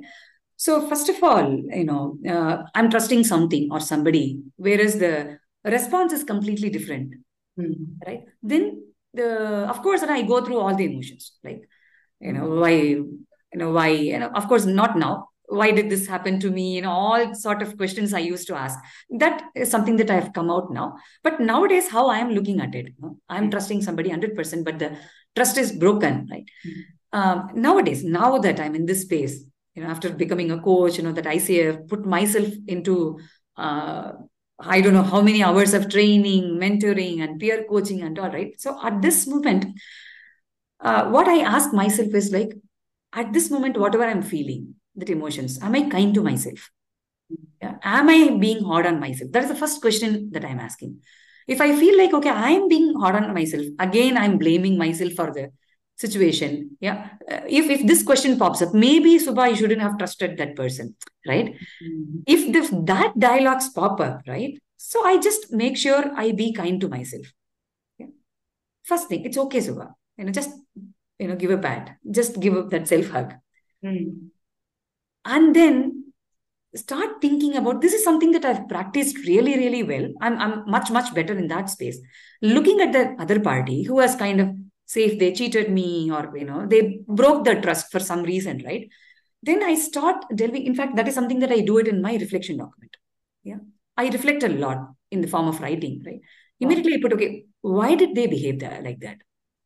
[0.57, 6.12] So, first of all, you know, uh, I'm trusting something or somebody, whereas the response
[6.12, 7.14] is completely different,
[7.59, 7.85] mm-hmm.
[8.07, 8.25] right?
[8.42, 11.62] Then the, of course, and I go through all the emotions, like,
[12.20, 16.07] you know, why, you know, why, you know, of course, not now, why did this
[16.07, 16.77] happen to me?
[16.77, 18.79] You know all sort of questions i used to ask.
[19.11, 20.96] That is something that i have come out now.
[21.22, 24.79] But nowadays how i am looking at it you know, i'm trusting somebody 100% but
[24.79, 24.96] the
[25.37, 26.48] trust is broken right?
[26.66, 27.18] Mm-hmm.
[27.18, 31.05] um, nowadays now that i'm in this space you know after becoming a coach you
[31.05, 33.18] know that i say i've put myself into
[33.57, 34.12] uh,
[34.66, 38.61] i don't know how many hours of training mentoring and peer coaching and all right
[38.61, 39.66] so at this moment
[40.81, 42.55] uh, what i ask myself is like
[43.12, 45.61] at this moment whatever i'm feeling that emotions?
[45.62, 46.70] Am I kind to myself?
[47.61, 47.77] Yeah.
[47.83, 49.33] Am I being hard on myself?
[49.33, 51.00] That is the first question that I'm asking.
[51.46, 55.33] If I feel like, okay, I'm being hard on myself, again, I'm blaming myself for
[55.33, 55.50] the
[55.96, 56.76] situation.
[56.80, 57.11] Yeah.
[57.30, 60.96] Uh, if, if this question pops up, maybe Suba, you shouldn't have trusted that person,
[61.26, 61.54] right?
[61.54, 62.20] Mm-hmm.
[62.26, 64.61] If this, that dialogues pop up, right?
[64.76, 67.26] So I just make sure I be kind to myself.
[67.98, 68.07] Yeah.
[68.85, 69.94] First thing, it's okay, Suba.
[70.18, 70.50] You know, just
[71.18, 73.35] you know, give a pat, just give up that self hug.
[73.85, 74.28] Mm.
[75.24, 76.12] And then
[76.74, 80.09] start thinking about this is something that I've practiced really, really well.
[80.20, 81.98] I'm, I'm much, much better in that space.
[82.42, 84.48] Looking at the other party who has kind of
[84.87, 88.62] say if they cheated me or you know they broke the trust for some reason,
[88.64, 88.88] right?
[89.42, 90.64] Then I start delving.
[90.64, 92.97] In fact, that is something that I do it in my reflection document.
[93.42, 93.59] Yeah.
[93.97, 94.79] I reflect a lot
[95.11, 96.20] in the form of writing, right?
[96.61, 99.18] Immediately I put, okay, why did they behave that, like that?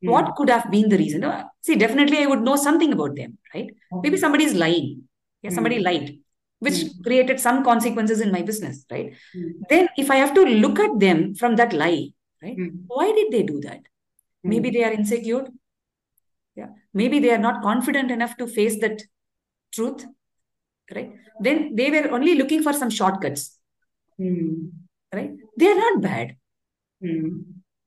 [0.05, 0.11] Mm.
[0.11, 1.25] What could have been the reason?
[1.63, 3.71] See, definitely I would know something about them, right?
[3.93, 4.01] Okay.
[4.03, 5.05] Maybe somebody is lying.
[5.43, 5.85] Yeah, somebody mm.
[5.85, 6.19] lied
[6.61, 7.03] which mm.
[7.05, 9.13] created some consequences in my business, right?
[9.37, 9.53] Mm.
[9.69, 12.09] Then if I have to look at them from that lie,
[12.43, 12.57] right?
[12.57, 12.83] Mm.
[12.87, 13.81] Why did they do that?
[14.43, 14.75] Maybe hmm.
[14.75, 15.47] they are insecure.
[16.55, 16.69] Yeah.
[16.93, 19.03] Maybe they are not confident enough to face that
[19.73, 20.05] truth.
[20.95, 21.13] Right.
[21.41, 23.59] Then they were only looking for some shortcuts.
[24.17, 24.69] Hmm.
[25.13, 25.33] Right.
[25.57, 26.37] They are not bad.
[27.03, 27.41] Hmm.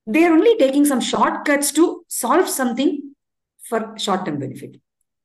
[0.08, 3.14] They are only taking some shortcuts to solve something
[3.64, 4.78] for short-term benefit.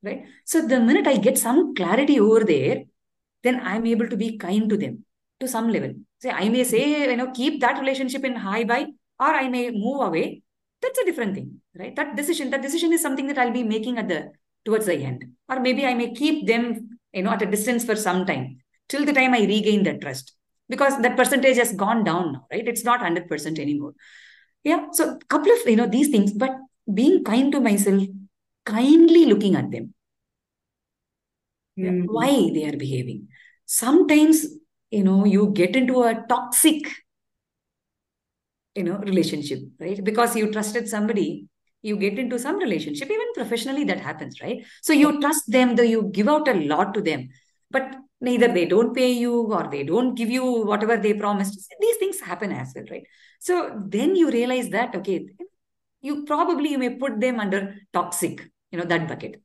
[0.02, 0.24] Right.
[0.44, 2.84] So the minute I get some clarity over there,
[3.42, 5.04] then I'm able to be kind to them
[5.40, 5.94] to some level.
[6.20, 8.86] Say, I may say, you know, keep that relationship in high by,
[9.18, 10.42] or I may move away.
[10.82, 11.94] That's a different thing, right?
[11.96, 14.32] That decision, that decision is something that I'll be making at the
[14.64, 15.24] towards the end.
[15.48, 18.58] Or maybe I may keep them, you know, at a distance for some time
[18.88, 20.32] till the time I regain that trust.
[20.68, 22.66] Because that percentage has gone down now, right?
[22.66, 23.94] It's not 100% anymore.
[24.64, 24.86] Yeah.
[24.92, 26.56] So a couple of, you know, these things, but
[26.92, 28.02] being kind to myself,
[28.66, 29.94] kindly looking at them
[31.78, 32.04] mm.
[32.06, 33.28] why they are behaving
[33.64, 34.44] sometimes
[34.90, 36.90] you know you get into a toxic
[38.76, 40.02] you know relationship right?
[40.04, 41.48] Because you trusted somebody
[41.82, 44.64] you get into some relationship even professionally that happens right?
[44.82, 47.28] So you trust them though you give out a lot to them
[47.70, 51.72] but neither they don't pay you or they don't give you whatever they promised.
[51.80, 53.04] These things happen as well right?
[53.40, 55.28] So then you realize that okay
[56.02, 59.42] you probably you may put them under toxic you know that bucket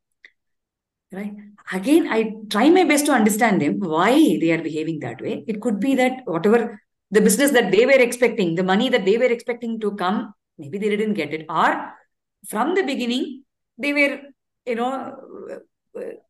[1.12, 1.34] right?
[1.74, 5.44] Again i try my best to understand them why they are behaving that way.
[5.48, 9.17] It could be that whatever the business that they were expecting the money that they
[9.17, 11.45] were expecting to come maybe they didn't get it.
[11.50, 11.93] Or
[12.47, 13.43] from the beginning
[13.78, 14.19] they were
[14.65, 14.91] you know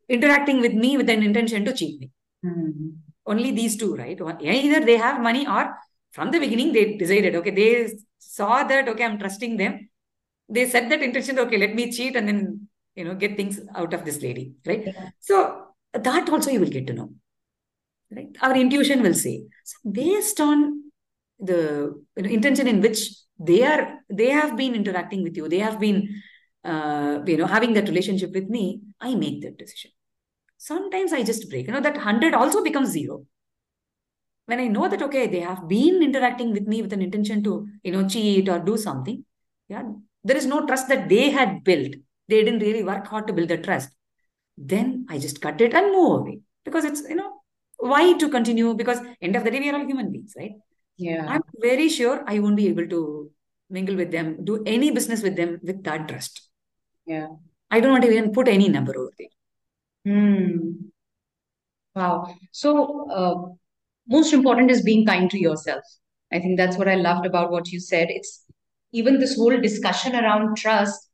[0.10, 2.10] interacting with me with an intention to cheat me.
[2.46, 2.88] Mm-hmm.
[3.32, 4.20] only these two right?
[4.42, 5.64] Either they have money or
[6.12, 7.72] from the beginning they decided okay they
[8.18, 9.74] saw that okay i'm trusting them.
[10.50, 13.94] They set that intention okay let me cheat and then you know get things out
[13.94, 14.84] of this lady right?
[14.86, 15.10] Yeah.
[15.20, 15.36] so
[15.94, 17.10] that also you will get to know
[18.16, 19.44] right our intuition will say.
[19.64, 20.84] So based on
[21.40, 25.58] the you know, intention in which they are they have been interacting with you they
[25.60, 26.08] have been
[26.64, 29.92] uh, you know having that relationship with me i make that decision.
[30.58, 31.68] Sometimes i just break.
[31.68, 33.26] You know that 100 also becomes zero.
[34.46, 37.68] When i know that okay they have been interacting with me with an intention to
[37.84, 39.24] you know cheat or do something
[39.70, 39.84] yeah
[40.24, 41.94] there is no trust that they had built.
[42.28, 43.90] They didn't really work hard to build the trust.
[44.58, 46.42] Then i just cut it and move away.
[46.64, 47.41] Because it's you know
[47.82, 48.74] why to continue?
[48.74, 50.54] Because end of the day we are all human beings right?
[50.98, 51.26] Yeah.
[51.28, 53.32] I'm very sure i won't be able to
[53.70, 56.50] mingle with them do any business with them with that trust.
[57.06, 57.28] Yeah.
[57.70, 60.14] I don't want to even put any number over there.
[60.14, 60.72] Hmm.
[61.96, 62.36] Wow.
[62.52, 63.36] So uh,
[64.08, 65.84] most important is being kind to yourself.
[66.34, 68.08] I think that's what i loved about what you said.
[68.10, 68.46] It's
[68.92, 71.10] even this whole discussion around trust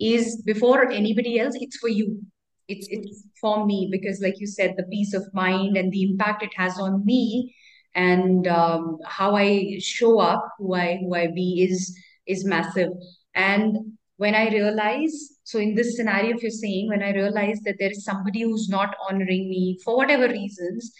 [0.00, 2.20] is before anybody else it's for you
[2.68, 6.42] it's it's for me because like you said the peace of mind and the impact
[6.42, 7.54] it has on me
[7.94, 11.96] and um, how i show up who i who i be is
[12.26, 12.90] is massive.
[13.34, 13.76] And
[14.16, 17.90] when i realize so in this scenario if you're saying when i realize that there
[17.90, 20.92] is somebody who's not honoring me for whatever reasons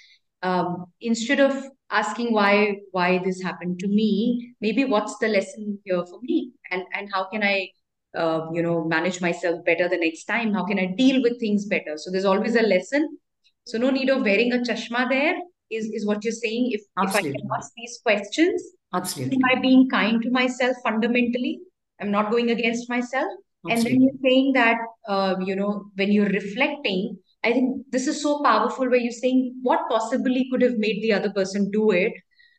[0.42, 1.55] um, instead of
[1.90, 6.53] asking why why this happened to me maybe what's the lesson here for me?
[6.70, 7.68] And and how can i
[8.16, 11.66] uh, you know manage myself better the next time how can i deal with things
[11.66, 11.96] better?
[11.96, 13.18] So there's always a lesson.
[13.66, 15.35] So no need of wearing a chashma there
[15.70, 16.70] is is what you're saying.
[16.72, 19.37] If, if i can ask these questions absolutely.
[19.37, 21.61] am i being kind to myself fundamentally?
[22.01, 23.29] I'm not going against myself.
[23.64, 23.72] Absolutely.
[23.75, 28.20] and then you're saying that uh, you know when you're reflecting i think this is
[28.20, 32.12] so powerful where you're saying what possibly could have made the other person do it?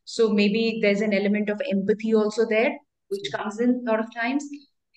[0.05, 2.71] So maybe there's an element of empathy also there
[3.09, 4.45] which comes in a lot of times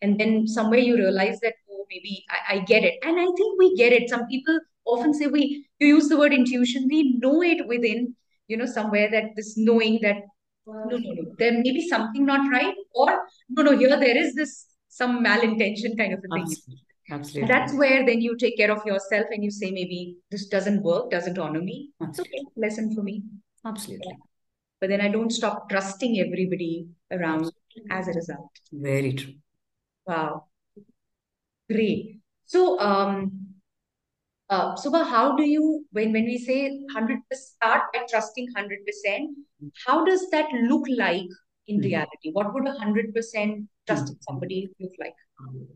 [0.02, 3.58] and then somewhere you realize that oh maybe I, I get it and i think
[3.58, 7.42] we get it some people often say we you use the word intuition we know
[7.42, 8.14] it within
[8.48, 10.16] you know somewhere that this knowing that
[10.66, 13.08] no no no there may be something not right or
[13.50, 16.82] no no here there is this some malintention kind of a thing Absolutely.
[17.10, 17.48] Absolutely.
[17.52, 21.10] that's where then you take care of yourself and you say maybe this doesn't work
[21.10, 22.62] doesn't honor me it's okay Absolutely.
[22.64, 23.22] lesson for me
[23.64, 24.16] Absolutely.
[24.80, 27.90] but then i don't stop trusting everybody around Absolutely.
[27.90, 29.34] as a result Very true.
[30.06, 30.46] Wow
[31.68, 33.46] great so um
[34.48, 39.36] uh, Suba, how do you, when, when we say 100%, start by trusting 100%,
[39.84, 41.26] how does that look like
[41.66, 41.84] in Mhm.
[41.84, 42.30] reality?
[42.32, 44.22] What would a 100% trust in Mhm.
[44.22, 45.14] somebody look like?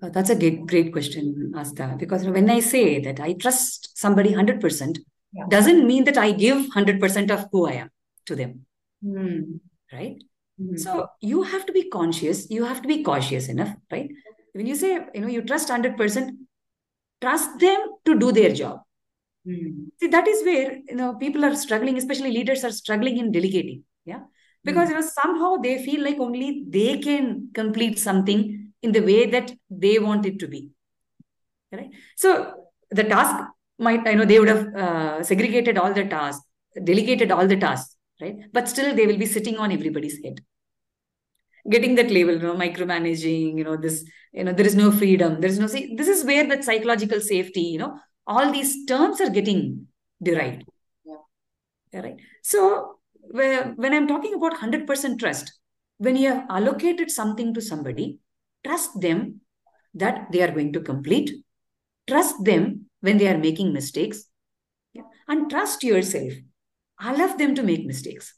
[0.01, 1.99] Uh, that's a great, great question, Aastha.
[1.99, 5.01] Because when I say that I trust somebody 100%,
[5.33, 5.47] Yeah.
[5.49, 7.91] doesn't mean that I give 100% of who I am
[8.27, 8.67] to them,
[9.03, 9.57] Hmm.
[9.93, 10.23] right?
[10.61, 10.77] Hmm.
[10.77, 14.11] So you have to be conscious, you have to be cautious enough, right?
[14.53, 16.33] When you say, you know, you trust 100%,
[17.21, 18.81] trust them to do their job.
[19.47, 19.85] Hmm.
[20.01, 23.85] See, that is where, you know, people are struggling, especially leaders are struggling in delegating.
[24.05, 24.21] Yeah.
[24.63, 29.27] Because, you know, somehow they feel like only they can complete something in the way
[29.27, 30.69] that they want it to be.
[31.73, 31.91] Right.
[32.17, 32.53] So
[32.91, 33.47] the task
[33.79, 36.45] might, I know they would have uh, segregated all the tasks,
[36.85, 38.37] delegated all the tasks, right?
[38.53, 40.41] But still they will be sitting on everybody's head.
[41.69, 45.41] Getting that label, you know, micromanaging, you know, this, you know, there is no freedom.
[45.41, 49.21] There is no, see, this is where that psychological safety, you know, all these terms
[49.21, 49.87] are getting
[50.23, 50.65] derived.
[51.05, 52.01] Yeah.
[52.01, 52.17] Right.
[52.43, 52.99] So
[53.31, 55.53] when I'm talking about 100% trust,
[55.99, 58.19] when you have allocated something to somebody,
[58.67, 59.43] trust them
[59.95, 61.31] that they are going to complete,
[62.09, 64.25] trust them when they are making mistakes,
[64.93, 66.33] yeah, and trust yourself.
[67.03, 68.35] Allow them to make mistakes.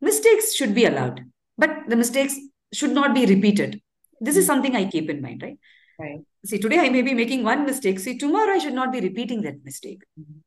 [0.00, 2.36] Mistakes should be allowed, but the mistakes
[2.72, 3.80] should not be repeated.
[4.20, 5.58] This is something I keep in mind, right?
[5.98, 6.20] Right.
[6.44, 7.98] See, today I may be making one mistake.
[7.98, 10.02] See, tomorrow I should not be repeating that mistake.
[10.18, 10.40] Mhm.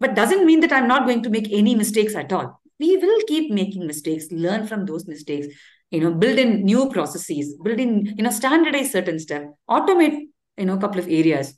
[0.00, 2.60] But doesn't mean that I'm not going to make any mistakes at all.
[2.80, 5.46] We will keep making mistakes, learn from those mistakes,
[5.90, 10.64] you know, build in new processes, build in, you know, standardize certain stuff, automate, you
[10.64, 11.56] know, a couple of areas,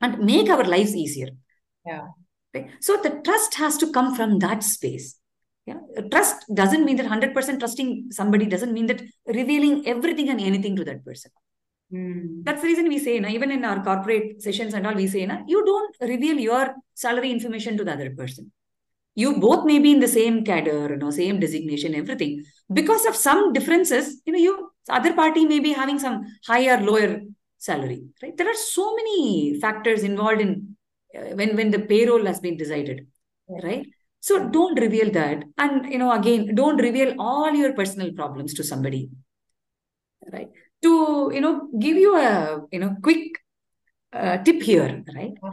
[0.00, 1.28] and make our lives easier.
[1.86, 2.08] Yeah.
[2.54, 2.70] Right?
[2.80, 5.18] So the trust has to come from that space.
[5.66, 5.78] Yeah.
[6.10, 10.84] Trust doesn't mean that 100% trusting somebody doesn't mean that revealing everything and anything to
[10.84, 11.30] that person.
[11.92, 12.42] Hmm.
[12.42, 15.26] That's the reason we say, na, even in our corporate sessions and all, we say,
[15.26, 18.50] na, you don't reveal your salary information to the other person.
[19.14, 22.44] You both may be in the same cadre, you know, same designation, everything.
[22.72, 27.20] Because of some differences, you know, you other party may be having some higher, lower
[27.58, 28.36] salary, right?
[28.36, 30.71] There are so many factors involved in
[31.18, 33.06] uh, when when the payroll has been decided,
[33.48, 33.66] Yeah.
[33.66, 33.86] right?
[34.20, 38.64] So don't reveal that, and you know, again, don't reveal all your personal problems to
[38.64, 39.10] somebody,
[40.32, 40.50] right?
[40.82, 43.38] To you know, give you a you know quick
[44.12, 45.32] uh, tip here, right?
[45.42, 45.50] Yeah.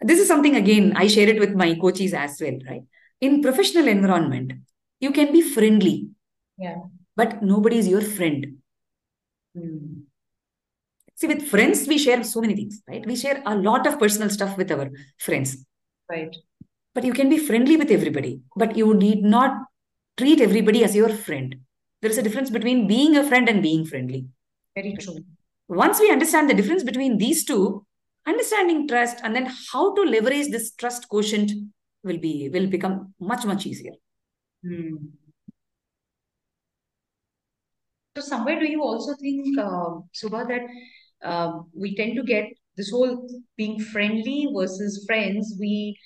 [0.00, 2.82] This is something again I share it with my coaches as well, right?
[3.20, 4.52] In professional environment,
[5.00, 6.10] you can be friendly,
[6.58, 6.76] Yeah.
[7.16, 8.58] but nobody is your friend.
[9.54, 9.95] Hmm.
[11.16, 13.04] See, with friends, we share so many things, right?
[13.06, 15.64] We share a lot of personal stuff with our friends.
[16.10, 16.34] Right.
[16.94, 19.64] But you can be friendly with everybody, but you need not
[20.18, 21.56] treat everybody as your friend.
[22.02, 24.26] There is a difference between being a friend and being friendly.
[24.74, 25.18] Very true.
[25.68, 27.84] Once we understand the difference between these two,
[28.26, 31.50] understanding trust and then how to leverage this trust quotient
[32.04, 33.92] will be will become much much easier.
[34.62, 34.96] Hmm.
[38.16, 40.62] So somewhere, do you also think, uh, Suba, that
[41.24, 45.54] um, we tend to get this whole being friendly versus friends?
[45.58, 45.98] We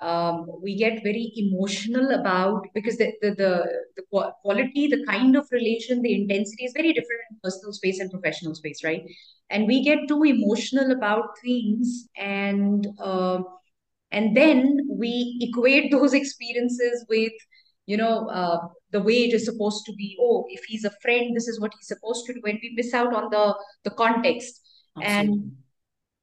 [0.00, 3.64] um, we get very emotional about because the the the,
[3.96, 4.02] the
[4.42, 8.54] quality, the kind of relation, the intensity is very different in personal space and professional
[8.54, 9.02] space, right?
[9.50, 13.46] And we get too emotional about things, and um
[14.10, 17.32] and then we equate those experiences with
[17.86, 18.58] you know uh,
[18.92, 21.72] the way it is supposed to be oh if he's a friend this is what
[21.78, 24.60] he's supposed to do and we miss out on the the context
[25.02, 25.52] and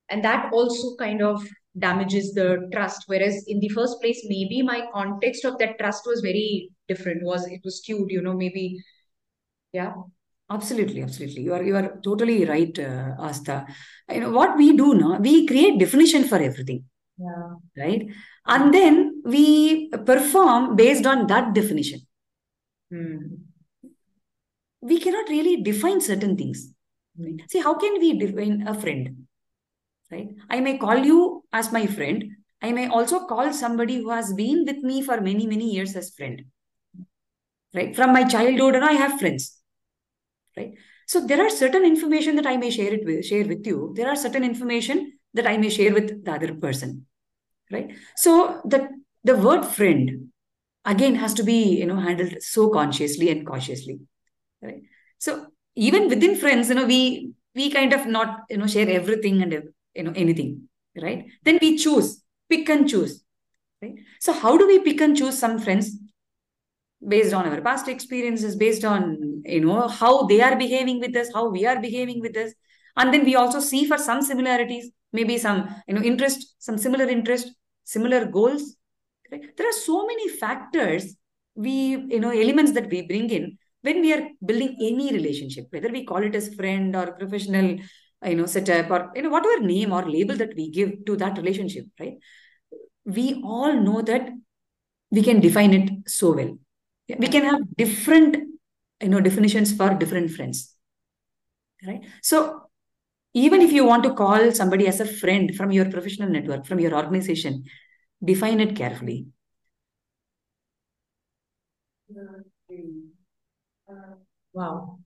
[0.09, 1.45] and that also kind of
[1.77, 6.21] damages the trust whereas in the first place maybe my context of that trust was
[6.21, 8.77] very different was it was skewed you know maybe
[9.71, 9.93] yeah
[10.51, 11.43] Absolutely, absolutely.
[11.43, 13.67] You are you are totally right, uh, Aastha.
[14.11, 15.19] You know what we do now?
[15.19, 16.85] We create definition for everything,
[17.19, 18.07] yeah right?
[18.47, 22.01] And then we perform based on that definition.
[22.91, 23.17] Hmm.
[24.81, 26.71] We cannot really define certain things.
[27.17, 27.37] Hmm.
[27.49, 29.27] See, how can we define a friend?
[30.11, 30.29] Right?
[30.49, 32.23] I may call you as my friend.
[32.61, 36.13] I may also call somebody who has been with me for many, many years as
[36.15, 36.45] friend.
[37.73, 37.95] Right?
[37.95, 39.57] From my childhood, and I have friends.
[40.57, 40.73] Right?
[41.09, 43.93] So there are certain information that I may share it with share with you.
[43.95, 47.05] There are certain information that I may share with the other person.
[47.71, 47.95] Right.
[48.15, 48.89] So the
[49.23, 50.31] the word friend
[50.85, 53.99] again has to be you know handled so consciously and cautiously.
[54.61, 54.83] Right.
[55.17, 59.41] So even within friends, you know, we we kind of not you know share everything
[59.41, 59.53] and
[59.93, 60.69] you know anything.
[60.99, 61.25] Right.
[61.43, 63.23] Then we choose, pick and choose.
[63.81, 63.95] Right.
[64.19, 65.97] So how do we pick and choose some friends?
[67.07, 71.29] based on our past experiences based on you know how they are behaving with us
[71.33, 72.51] how we are behaving with us
[72.97, 77.05] and then we also see for some similarities maybe some you know interest some similar
[77.05, 77.51] interest
[77.85, 78.75] similar goals
[79.31, 79.57] right?
[79.57, 81.15] there are so many factors
[81.55, 81.71] we
[82.15, 86.05] you know elements that we bring in when we are building any relationship whether we
[86.05, 87.77] call it as friend or professional
[88.25, 91.37] you know setup or you know whatever name or label that we give to that
[91.37, 92.17] relationship right?
[93.05, 94.29] We all know that
[95.09, 96.57] we can define it so well.
[97.17, 98.37] We can have different
[99.01, 100.75] you know definitions for different friends
[101.87, 102.01] right?
[102.21, 102.63] So
[103.33, 106.79] even if you want to call somebody as a friend from your professional network from
[106.79, 107.63] your organization
[108.23, 109.27] define it carefully.
[114.53, 114.99] Wow.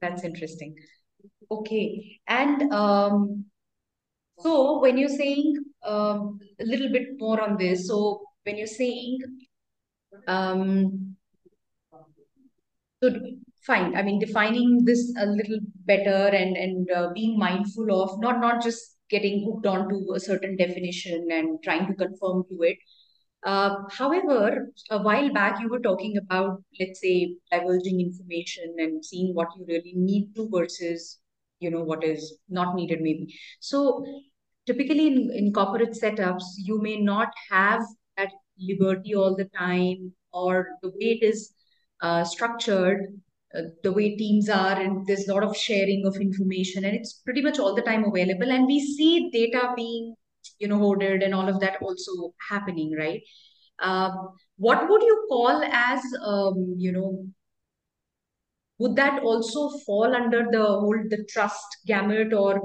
[0.00, 0.74] That's interesting.
[1.50, 2.20] Okay.
[2.26, 3.44] And um
[4.40, 9.18] so when you're saying um, a little bit more on this so when you're saying
[10.26, 11.16] um,
[13.02, 13.10] so
[13.66, 13.96] fine.
[13.96, 18.62] I mean, defining this a little better and and uh, being mindful of not not
[18.62, 22.76] just getting hooked onto a certain definition and trying to conform to it.
[23.44, 29.34] Uh, however, a while back you were talking about, let's say, diverging information and seeing
[29.34, 31.20] what you really need to versus,
[31.60, 33.32] you know, what is not needed maybe.
[33.60, 34.04] So
[34.66, 37.82] typically in, in corporate setups, you may not have
[38.16, 41.52] that liberty all the time or the way it is
[42.02, 43.06] uh, structured
[43.56, 47.14] uh, the way teams are and there's a lot of sharing of information and it's
[47.14, 50.14] pretty much all the time available and we see data being
[50.58, 53.22] you know hoarded and all of that also happening right?
[53.80, 57.26] Um, what would you call as um, you know
[58.78, 62.60] would that also fall under the whole the trust gamut or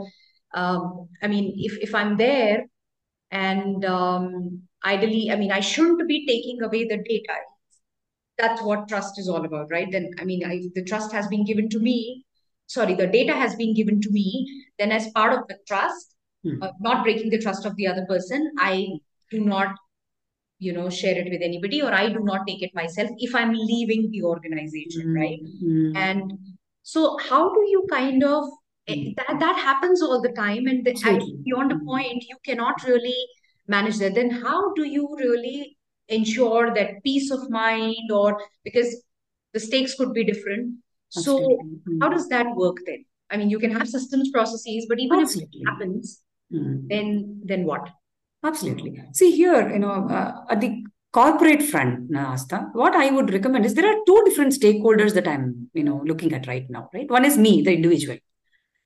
[0.54, 2.66] um, i mean if if i'm there
[3.32, 7.36] and um, ideally i mean i shouldn't be taking away the data
[8.38, 11.46] that's what trust is all about right then i mean I, the trust has been
[11.46, 12.26] given to me
[12.68, 14.28] sorry the data has been given to me
[14.80, 16.10] then as part of the trust
[16.46, 16.62] Hmm.
[16.62, 18.86] uh, not breaking the trust of the other person i
[19.32, 19.76] do not
[20.60, 23.54] you know share it with anybody or i do not take it myself if i'm
[23.54, 25.96] leaving the organization right Mm.
[26.06, 26.34] and
[26.96, 28.50] so how do you kind of
[28.88, 29.16] eh, Mm.
[29.20, 31.14] that that happens all the time and the, I,
[31.48, 31.86] beyond a Mm.
[31.92, 33.16] point you cannot really
[33.76, 35.78] manage that then how do you really
[36.08, 39.04] ensure that peace of mind or because
[39.54, 40.76] the stakes could be different
[41.10, 41.98] so Absolutely.
[42.02, 45.36] how does that work then i mean you can have systems processes but even if
[45.36, 46.20] it happens
[46.54, 46.88] Mm.
[46.88, 47.90] then then what
[48.44, 49.02] Absolutely.
[49.14, 50.84] See here, you know, uh, at the
[51.14, 55.70] corporate front, Nasta, what I would recommend is there are two different stakeholders that I'm,
[55.74, 57.10] you know, looking at right now, right?
[57.10, 58.18] One is me, the individual,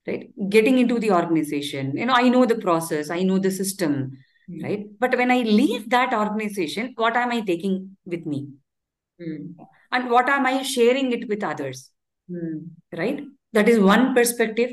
[0.06, 0.30] right?
[0.50, 4.12] Getting into the organization, you know, I know the process, I know the system,
[4.50, 4.64] Hmm.
[4.64, 4.86] right?
[5.00, 8.48] But when I leave that organization, what am I taking with me?
[9.20, 9.52] Hmm.
[9.92, 11.92] And what am I sharing it with others,
[12.30, 12.58] Hmm.
[12.96, 13.24] right?
[13.54, 14.72] That is one perspective.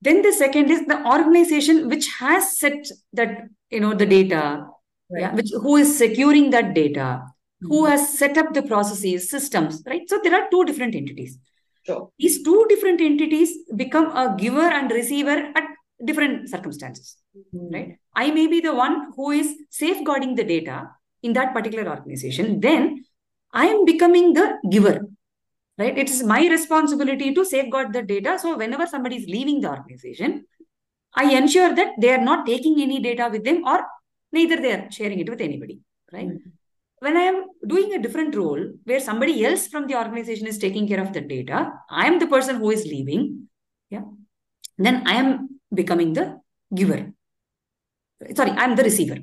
[0.00, 4.66] Then the second is the organization which has set that, you know, the data,
[5.10, 7.22] yeah, which who is securing that data,
[7.60, 7.90] who Hmm.
[7.92, 10.02] has set up the processes, systems, right?
[10.08, 11.38] So there are two different entities.
[11.86, 15.64] sure These two different entities become a giver and receiver at
[16.04, 17.16] different circumstances,
[17.52, 17.68] Hmm.
[17.76, 17.98] right?
[18.14, 20.90] I may be the one who is safeguarding the data
[21.22, 22.60] in that particular organization.
[22.60, 23.04] Then
[23.52, 25.06] I am becoming the giver,
[25.78, 25.96] right?
[25.96, 28.38] It is my responsibility to safeguard the data.
[28.38, 30.44] So whenever somebody is leaving the organization,
[31.14, 33.84] I ensure that they are not taking any data with them or
[34.32, 35.80] neither they are sharing it with anybody,
[36.12, 36.28] right?
[36.28, 36.36] Hmm.
[37.00, 40.86] When I am doing a different role where somebody else from the organization is taking
[40.86, 43.48] care of the data, I am the person who is leaving,
[43.90, 44.02] yeah,
[44.78, 46.40] then I am becoming the
[46.72, 47.12] giver.
[48.34, 49.18] Sorry, I am the receiver,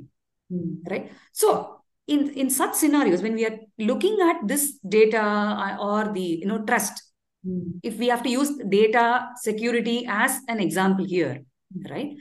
[0.52, 0.82] Hmm.
[0.90, 1.12] right?
[1.32, 6.22] So in, in such scenarios, when we are looking at this data uh, or the
[6.42, 7.04] you know trust,
[7.46, 7.60] Hmm.
[7.84, 11.44] if we have to use data security as an example here,
[11.90, 12.18] right?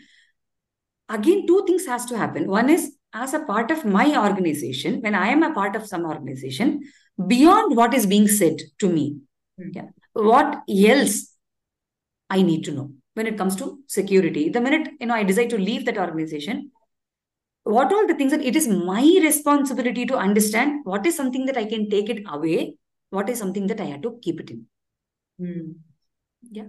[1.09, 2.47] Again, two things has to happen.
[2.49, 6.05] One is as a part of my organization, when I am a part of some
[6.05, 6.83] organization,
[7.27, 9.17] beyond what is being said to me,
[9.59, 9.71] Hmm.
[9.73, 11.35] yeah, what else
[12.31, 14.49] I need to know when it comes to security.
[14.49, 16.71] The minute you know I decide to leave that organization,
[17.65, 21.59] what all the things that it is my responsibility to understand what is something that
[21.63, 22.77] I can take it away,
[23.11, 24.67] what is something that I have to keep it in.
[25.39, 25.73] Hmm.
[26.51, 26.69] Yeah.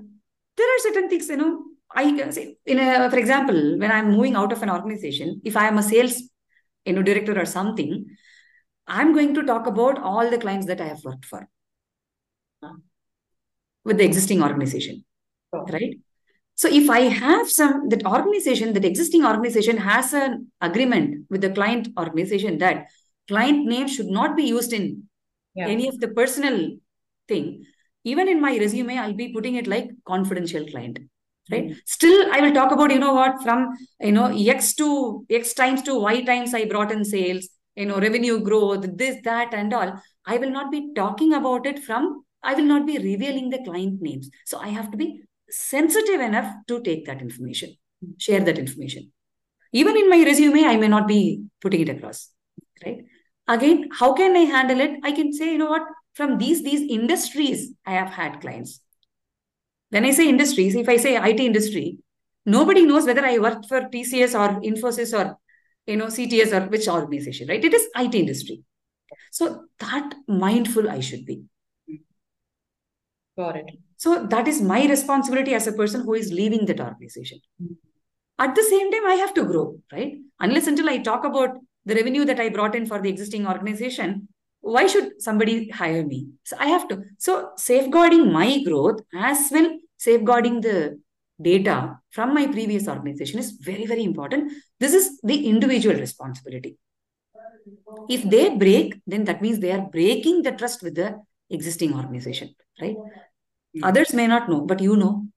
[0.57, 4.35] There are certain things, you know, I say, in a, for example, when I'm moving
[4.35, 6.21] out of an organization, if I am a sales,
[6.85, 8.05] you know, director or something,
[8.87, 11.47] I'm going to talk about all the clients that I have worked for
[13.85, 15.05] with the existing organization,
[15.53, 15.65] Sure.
[15.65, 15.97] right?
[16.59, 21.51] So if I have some that organization, that existing organization has an agreement with the
[21.51, 22.87] client organization that
[23.29, 24.87] client name should not be used in
[25.55, 25.67] Yeah.
[25.73, 26.57] any of the personal
[27.29, 27.45] thing.
[28.03, 30.99] Even in my resume, I'll be putting it like confidential client,
[31.49, 31.69] right?
[31.69, 31.77] Mm.
[31.85, 33.63] Still, I will talk about, you know what, from,
[34.01, 37.47] you know, X to X times to Y times I brought in sales,
[37.77, 39.95] you know, revenue growth, this, that, and all.
[40.25, 44.01] I will not be talking about it from, I will not be revealing the client
[44.01, 44.29] names.
[44.45, 47.75] So I have to be sensitive enough to take that information,
[48.17, 49.11] share that information.
[49.71, 52.29] Even in my resume, I may not be putting it across,
[52.85, 53.05] right?
[53.47, 54.99] Again, how can I handle it?
[55.03, 55.83] I can say, you know what,
[56.13, 58.81] from these these industries, I have had clients.
[59.89, 61.97] When I say industries, if I say IT industry,
[62.45, 65.37] nobody knows whether I worked for TCS or Infosys or
[65.87, 67.63] you know CTS or which organization, right?
[67.63, 68.63] It is IT industry.
[69.31, 71.43] So that mindful I should be.
[73.37, 73.88] Got it.
[73.99, 77.39] So that is my responsibility as a person who is leaving that organization.
[77.61, 77.75] Mm.
[78.39, 80.13] At the same time, I have to grow, right?
[80.39, 84.29] Unless until I talk about the revenue that I brought in for the existing organization,
[84.61, 86.29] why should somebody hire me?
[86.45, 87.03] So I have to.
[87.17, 89.69] So safeguarding my growth as well
[89.99, 90.99] safeguarding the
[91.41, 94.51] data from my previous organization is very, very important.
[94.79, 96.77] This is the individual responsibility.
[98.09, 102.55] If they break, then that means they are breaking the trust with the existing organization,
[102.81, 102.95] right?
[103.79, 103.87] Mm.
[103.89, 105.27] Others may not know, but you know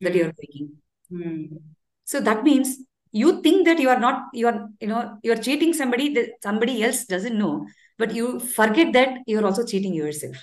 [0.00, 0.16] that Mm.
[0.16, 0.70] you are breaking.
[1.12, 1.58] Mm.
[2.04, 2.78] So that means
[3.12, 6.30] you think that you are not, you are, you know, you are cheating somebody that
[6.42, 7.66] somebody else doesn't know,
[7.98, 10.36] but you forget that you're also cheating yourself.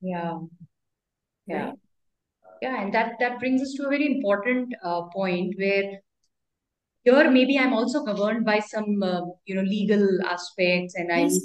[0.00, 0.38] Yeah.
[1.46, 1.66] Yeah.
[1.66, 1.78] Right?
[2.62, 6.00] Yeah, and that that brings us to a very important uh, point where
[7.04, 11.38] here maybe I'm also governed by some uh, you know legal aspects, and I Yes,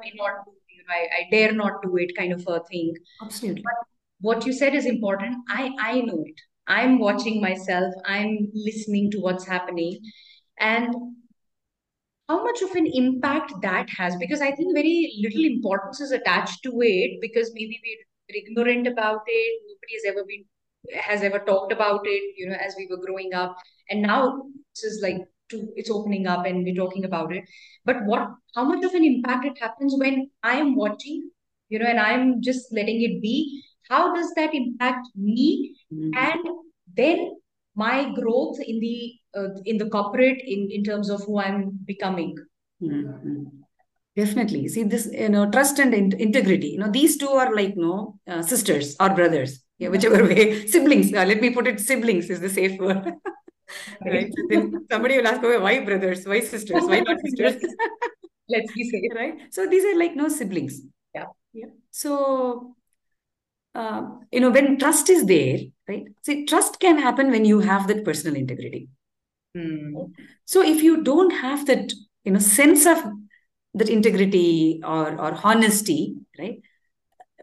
[0.00, 2.94] may not do, you know, I, I dare not do it kind of a thing.
[3.22, 3.62] absolutely.
[3.62, 3.74] But
[4.22, 5.36] what you said is important.
[5.48, 6.40] I I know it.
[6.66, 7.92] I'm watching myself.
[8.06, 10.00] I'm listening to what's happening,
[10.58, 10.94] and
[12.28, 16.62] how much of an impact that has because i think very little importance is attached
[16.62, 20.44] to it because maybe we're ignorant about it nobody has ever been
[21.08, 23.56] has ever talked about it you know as we were growing up
[23.90, 24.42] and now
[24.74, 25.18] this is like
[25.50, 27.44] to, it's opening up and we're talking about it
[27.84, 31.30] but what how much of an impact it happens when i am watching
[31.68, 33.62] you know and i'm just letting it be
[33.92, 35.48] how does that impact me
[35.92, 36.10] Mhm.
[36.26, 36.52] and
[37.00, 37.18] then
[37.84, 38.96] my growth in the
[39.38, 41.62] uh, in the corporate in in terms of who I'm
[41.92, 42.32] becoming.
[42.82, 43.62] Mhm.
[44.14, 44.68] Definitely.
[44.68, 46.68] See this, you know, trust and in- integrity.
[46.74, 49.54] You know, these two are like, you know, uh, sisters or brothers.
[49.78, 50.66] Yeah, whichever way.
[50.66, 51.12] Siblings.
[51.14, 51.80] Uh, let me put it.
[51.80, 53.00] Siblings is the safe word.
[54.04, 54.28] right.
[54.36, 56.26] So then somebody will ask, oh, why brothers?
[56.26, 56.84] Why sisters?
[56.84, 57.56] Why not sisters?
[58.48, 59.10] Let's be safe.
[59.22, 59.40] right.
[59.50, 60.82] So these are like no siblings.
[61.14, 61.26] Yeah.
[61.54, 61.72] Yeah.
[61.90, 62.76] So
[63.74, 65.58] uh, you know, when trust is there,
[65.88, 66.04] right?
[66.22, 68.88] See, trust can happen when you have that personal integrity.
[69.54, 69.96] Hmm.
[70.44, 71.92] So if you don't have that,
[72.24, 72.98] you know, sense of
[73.74, 76.60] that integrity or or honesty, right?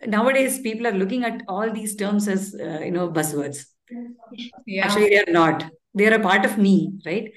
[0.05, 3.65] Nowadays, people are looking at all these terms as uh, you know buzzwords.
[4.65, 4.85] Yeah.
[4.85, 5.65] Actually, they are not.
[5.93, 7.31] They are a part of me, right?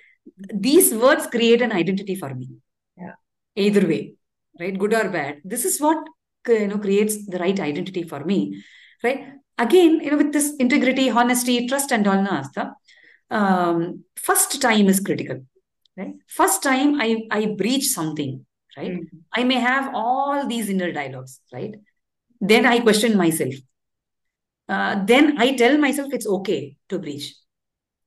[0.54, 2.50] These words create an identity for me.
[2.96, 3.14] Yeah.
[3.56, 4.14] Either way,
[4.60, 4.78] right?
[4.78, 5.40] Good or bad.
[5.44, 6.06] This is what
[6.48, 8.62] you know creates the right identity for me,
[9.02, 9.26] right?
[9.58, 12.74] Again, you know, with this integrity, honesty, trust, and all, Nasta,
[13.30, 15.44] um, first time is critical,
[15.96, 16.14] right?
[16.26, 18.44] First time I I breach something,
[18.76, 18.94] right?
[18.94, 19.18] Hmm.
[19.32, 21.74] I may have all these inner dialogues, right?
[22.40, 23.54] Then I question myself.
[24.68, 27.34] Uh, then I tell myself it's okay to breach.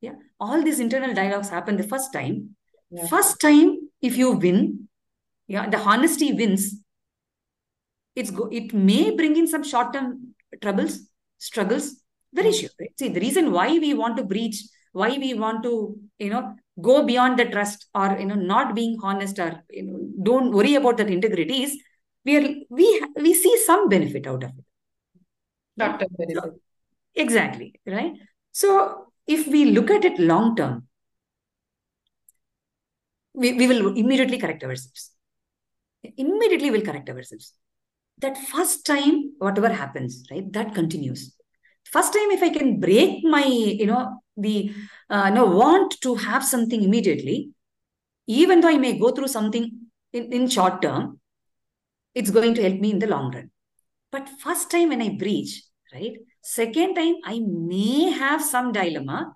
[0.01, 2.55] Yeah, all these internal dialogues happen the first time.
[2.91, 3.07] Yeah.
[3.07, 4.87] First time, if you win,
[5.47, 6.75] yeah, the honesty wins.
[8.15, 8.47] It's go.
[8.51, 10.99] It may bring in some short-term troubles,
[11.37, 11.95] struggles.
[12.33, 12.59] Very Mm.
[12.59, 12.69] sure.
[12.79, 12.99] Right?
[12.99, 14.57] See, the reason why we want to breach,
[14.91, 18.97] why we want to, you know, go beyond the trust or you know, not being
[19.01, 21.77] honest or you know, don't worry about that integrity is
[22.25, 24.65] we are we we see some benefit out of it.
[25.79, 26.59] Short-term So,
[27.15, 28.13] exactly right.
[28.51, 30.87] So if we look at it long term,
[33.33, 35.11] we, we will immediately correct ourselves.
[36.17, 37.53] Immediately we'll correct ourselves.
[38.19, 41.35] That first time, whatever happens, right, that continues.
[41.83, 44.71] First time, if I can break my, you know, the
[45.09, 47.51] uh, no want to have something immediately,
[48.27, 49.71] even though I may go through something
[50.13, 51.19] in, in short term,
[52.15, 53.51] it's going to help me in the long run.
[54.11, 55.63] But first time when I breach,
[55.93, 56.13] right?
[56.41, 59.35] Second time, I may have some dilemma,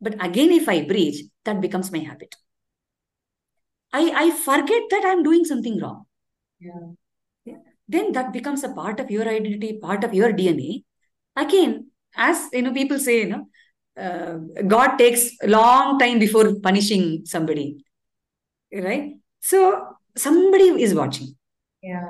[0.00, 2.34] But again, if I breach, that becomes my habit.
[3.92, 6.04] I, I forget that I'm doing something wrong.
[6.60, 6.92] Yeah.
[7.88, 10.84] Then that becomes a part of your identity, part of your DNA.
[11.36, 13.46] Again, as you know, people say, you know,
[13.96, 17.84] uh, God takes a long time before punishing somebody,
[18.72, 19.14] right?
[19.40, 21.36] So somebody is watching.
[21.82, 22.08] Yeah.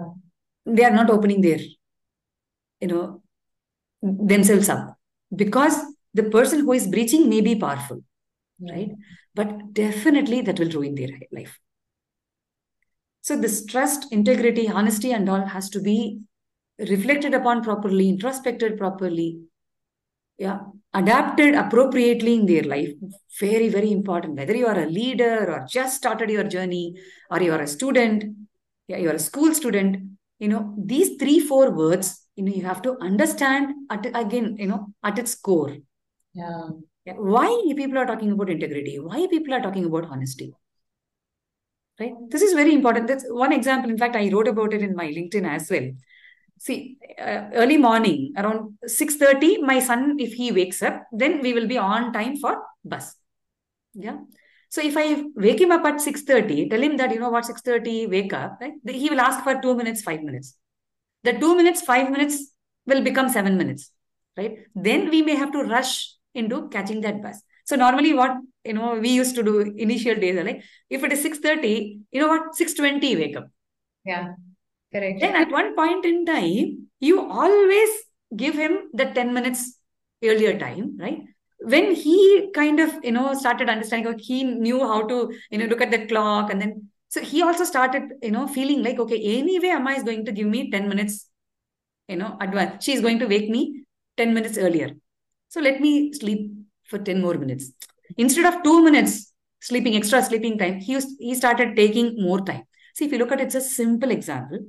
[0.65, 1.59] They are not opening their,
[2.81, 3.23] you know,
[4.03, 4.97] themselves up
[5.35, 5.77] because
[6.15, 8.03] the person who is breaching may be powerful,
[8.61, 8.91] right?
[9.35, 11.59] But definitely that will ruin their life.
[13.23, 16.21] So this trust, integrity, honesty, and all has to be
[16.79, 19.39] reflected upon properly, introspected properly,
[20.39, 20.59] yeah,
[20.93, 22.91] adapted appropriately in their life.
[23.39, 24.37] Very, very important.
[24.37, 26.97] Whether you are a leader or just started your journey,
[27.31, 28.25] or you are a student,
[28.89, 29.97] yeah, you are a school student.
[30.41, 32.27] You know these three, four words.
[32.35, 34.57] You know you have to understand at again.
[34.59, 35.77] You know at its core.
[36.35, 36.71] Yeah.
[37.05, 37.15] Yeah.
[37.15, 38.99] Why people are talking about integrity?
[38.99, 40.53] Why people are talking about honesty?
[42.01, 42.13] Right.
[42.31, 43.07] This is very important.
[43.07, 43.91] That's one example.
[43.91, 45.91] In fact, I wrote about it in my LinkedIn as well.
[46.59, 51.67] See, uh, early morning around 6.30, my son, if he wakes up, then we will
[51.67, 53.15] be on time for bus.
[53.95, 54.19] Yeah.
[54.69, 58.07] So if I wake him up at 6.30, tell him that, you know what, 6.30,
[58.07, 58.73] wake up, right?
[58.89, 60.57] He will ask for two minutes, five minutes.
[61.25, 62.53] The two minutes, five minutes
[62.87, 63.91] will become seven minutes,
[64.37, 64.59] right?
[64.75, 67.43] Then we may have to rush into catching that bus.
[67.65, 71.25] So normally what, you know, we used to do initial days, like if it is
[71.25, 73.49] 6.30, you know what, 6.20 wake up.
[74.05, 74.35] Yeah.
[74.93, 75.21] Correct.
[75.21, 77.91] Then at one point in time, you always
[78.37, 79.79] give him the 10 minutes
[80.23, 81.23] earlier time, right?
[81.61, 85.81] When he kind of, you know, started understanding, he knew how to, you know, look
[85.81, 89.69] at the clock and then, so he also started, you know, feeling like, okay, anyway,
[89.69, 91.29] Amma is going to give me 10 minutes,
[92.09, 92.85] you know, advance.
[92.85, 93.85] She's going to wake me
[94.17, 94.91] 10 minutes earlier.
[95.53, 96.51] So let me sleep
[96.85, 97.73] for 10 more minutes.
[98.17, 102.63] Instead of two minutes sleeping, extra sleeping time, he, used, he started taking more time.
[102.95, 104.61] See, if you look at it, it's a simple example.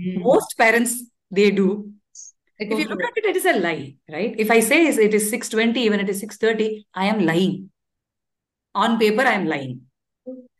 [0.00, 0.22] Mm.
[0.22, 1.92] Most parents, they do.
[2.58, 4.34] If you look at it, it is a lie, right?
[4.38, 7.70] If I say it is 6.20, even it is 6.30, I am lying.
[8.74, 9.82] On paper, I am lying.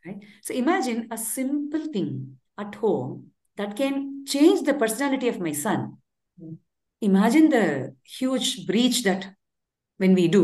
[0.05, 0.19] Right?
[0.43, 5.97] So imagine a simple thing at home that can change the personality of my son.
[6.39, 6.57] Mm.
[7.01, 9.33] Imagine the huge breach that
[10.01, 10.43] when we do,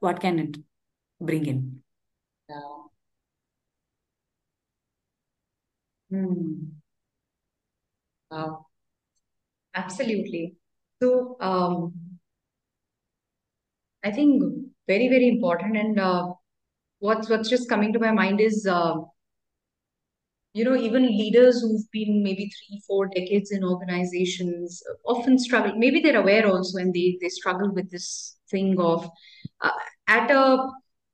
[0.00, 0.56] what can it
[1.20, 1.82] bring in?
[2.48, 2.60] Yeah.
[6.10, 6.80] Hmm.
[8.30, 8.66] Wow.
[9.74, 10.56] Absolutely.
[11.02, 11.92] So, um,
[14.04, 14.42] I think
[14.86, 15.76] very, very important.
[15.76, 16.32] And uh,
[17.00, 18.96] what's what's just coming to my mind is, uh,
[20.54, 25.74] you know, even leaders who've been maybe three, four decades in organizations often struggle.
[25.76, 29.08] Maybe they're aware also, and they they struggle with this thing of
[29.60, 29.70] uh,
[30.08, 30.68] at a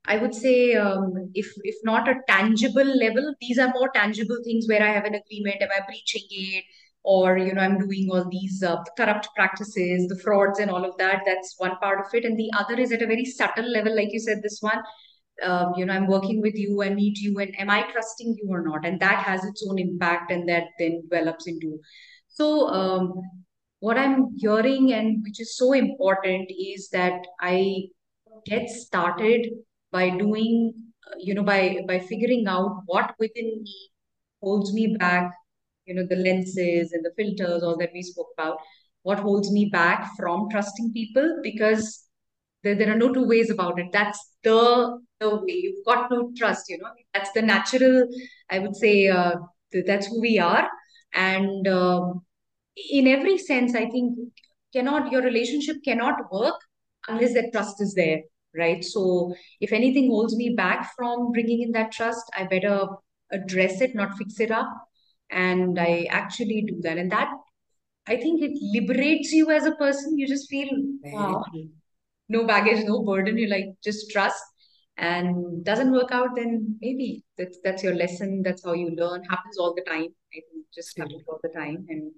[0.05, 4.67] I would say, um, if if not a tangible level, these are more tangible things
[4.67, 5.61] where I have an agreement.
[5.61, 6.63] Am I breaching it?
[7.03, 10.95] or you know i'm doing all these uh, corrupt practices the frauds and all of
[10.97, 13.95] that that's one part of it and the other is at a very subtle level
[13.95, 14.79] like you said this one
[15.43, 18.49] um, you know i'm working with you i meet you and am i trusting you
[18.49, 18.85] or not?
[18.85, 21.79] And that has its own impact and that then develops into
[22.27, 23.13] so um,
[23.79, 27.83] what i'm hearing and which is so important is that i
[28.45, 29.47] get started
[29.91, 30.73] by doing
[31.19, 33.89] you know by by figuring out what within me
[34.41, 35.31] holds me back
[35.85, 38.57] you know the lenses and the filters all that we spoke about
[39.03, 42.07] what holds me back from trusting people because
[42.63, 43.87] there, there are no two ways about it.
[43.91, 45.53] That's the way.
[45.53, 46.89] You've got no trust you know.
[47.13, 48.07] That's the natural
[48.49, 49.35] i would say uh,
[49.85, 50.67] that's who we are.
[51.13, 52.23] And um,
[52.89, 54.17] in every sense i think
[54.73, 56.55] cannot your relationship cannot work
[57.07, 58.21] unless that trust is there
[58.53, 58.83] right?
[58.83, 62.87] So if anything holds me back from bringing in that trust i better
[63.31, 64.67] address it not fix it up.
[65.29, 66.97] And i actually do that.
[66.97, 67.29] And that
[68.07, 70.17] i think it liberates you as a person.
[70.17, 70.69] You just feel
[71.03, 71.45] wow
[72.29, 73.37] no baggage no burden.
[73.37, 74.43] You like just trust
[74.97, 78.41] and doesn't work out then maybe that's that's your lesson.
[78.43, 79.23] That's how you learn.
[79.23, 80.07] Happens all the time.
[80.33, 81.85] I think just happens all the time.
[81.89, 82.11] And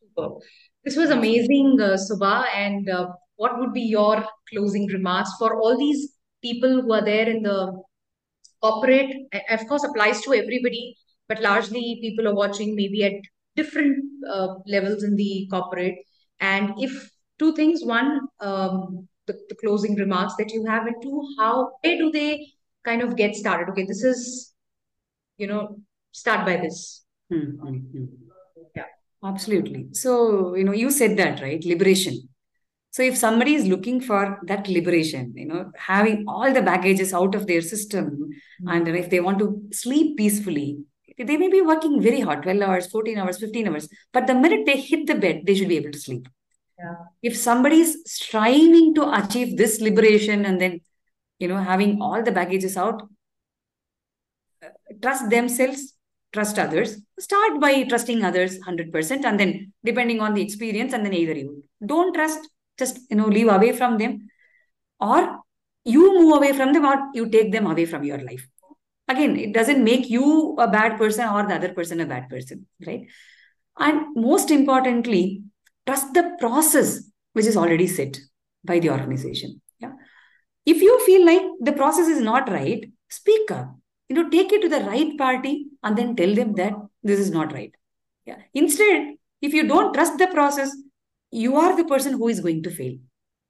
[0.00, 0.36] super.
[0.84, 2.44] This was amazing uh, suba.
[2.54, 7.28] And uh, what would be your closing remarks for all these people who are there
[7.28, 7.82] in the
[8.62, 9.10] corporate?
[9.50, 10.96] Of course applies to everybody
[11.28, 13.12] but largely people are watching maybe at
[13.56, 13.96] different
[14.30, 15.94] uh, levels in the corporate.
[16.40, 21.22] And if two things, one, um, the, the, closing remarks that you have, and two,
[21.38, 22.46] how where do they
[22.84, 23.70] kind of get started?
[23.70, 24.54] Okay, this is,
[25.36, 25.78] you know,
[26.12, 27.04] start by this.
[27.32, 28.04] Mm-hmm.
[28.76, 28.84] Yeah,
[29.24, 29.88] absolutely.
[29.92, 32.28] So you know, you said that right, liberation.
[32.90, 37.34] So if somebody is looking for that liberation, you know, having all the baggages out
[37.34, 38.30] of their system,
[38.62, 38.68] mm-hmm.
[38.68, 40.84] and if they want to sleep peacefully,
[41.18, 44.66] they may be working very hard 12 hours 14 hours 15 hours but the minute
[44.66, 46.26] they hit the bed they should be able to sleep
[46.78, 46.94] yeah.
[47.22, 50.80] if somebody is striving to achieve this liberation and then
[51.38, 53.02] you know having all the baggages out
[54.64, 54.68] uh,
[55.02, 55.94] trust themselves
[56.34, 61.14] trust others start by trusting others 100% and then depending on the experience and then
[61.14, 61.64] either you.
[61.84, 62.48] Don't trust
[62.78, 64.28] just you know leave away from them
[65.00, 65.38] or
[65.84, 68.46] you move away from them or you take them away from your life.
[69.08, 72.66] Again it doesn't make you a bad person or the other person a bad person
[72.86, 73.06] right?
[73.78, 75.42] And most importantly
[75.86, 78.18] trust the process which is already set
[78.64, 79.60] by the organization.
[79.80, 79.92] Yeah.
[80.66, 83.74] If you feel like the process is not right speak up.
[84.08, 87.30] You know take it to the right party and then tell them that this is
[87.30, 87.72] not right.
[88.26, 88.36] Yeah.
[88.52, 90.74] Instead if you don't trust the process
[91.30, 92.96] you are the person who is going to fail.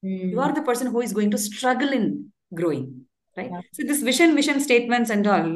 [0.05, 0.31] Mm.
[0.33, 3.07] you are the person who is going to struggle in growing
[3.37, 3.51] right?
[3.51, 3.61] Yeah.
[3.73, 5.47] so this vision mission statements and all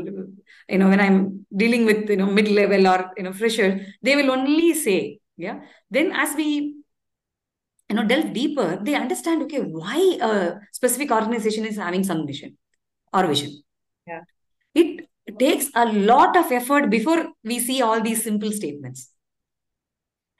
[0.68, 3.68] you know when i'm dealing with you know mid level or you know fresher
[4.02, 5.60] they will only say yeah.
[5.90, 6.74] Then as we
[7.88, 12.58] you know delve deeper they understand okay why a specific organization is having some mission
[13.14, 13.62] or vision.
[14.06, 14.22] Yeah.
[14.74, 15.08] It
[15.38, 19.10] takes a lot of effort before we see all these simple statements.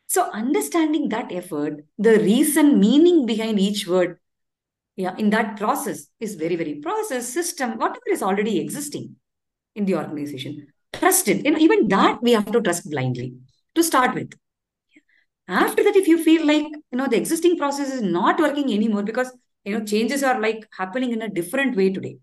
[0.08, 4.18] So understanding that effort the reason meaning behind each word
[4.96, 9.14] yeah in that process is very very process system whatever is already existing
[9.76, 10.66] in the organization.
[10.92, 13.34] Trust it and even that we have to trust blindly
[13.76, 14.32] to start with
[15.48, 19.02] after that if you feel like you know the existing process is not working anymore
[19.02, 19.32] because
[19.64, 22.18] you know changes are like happening in a different way today.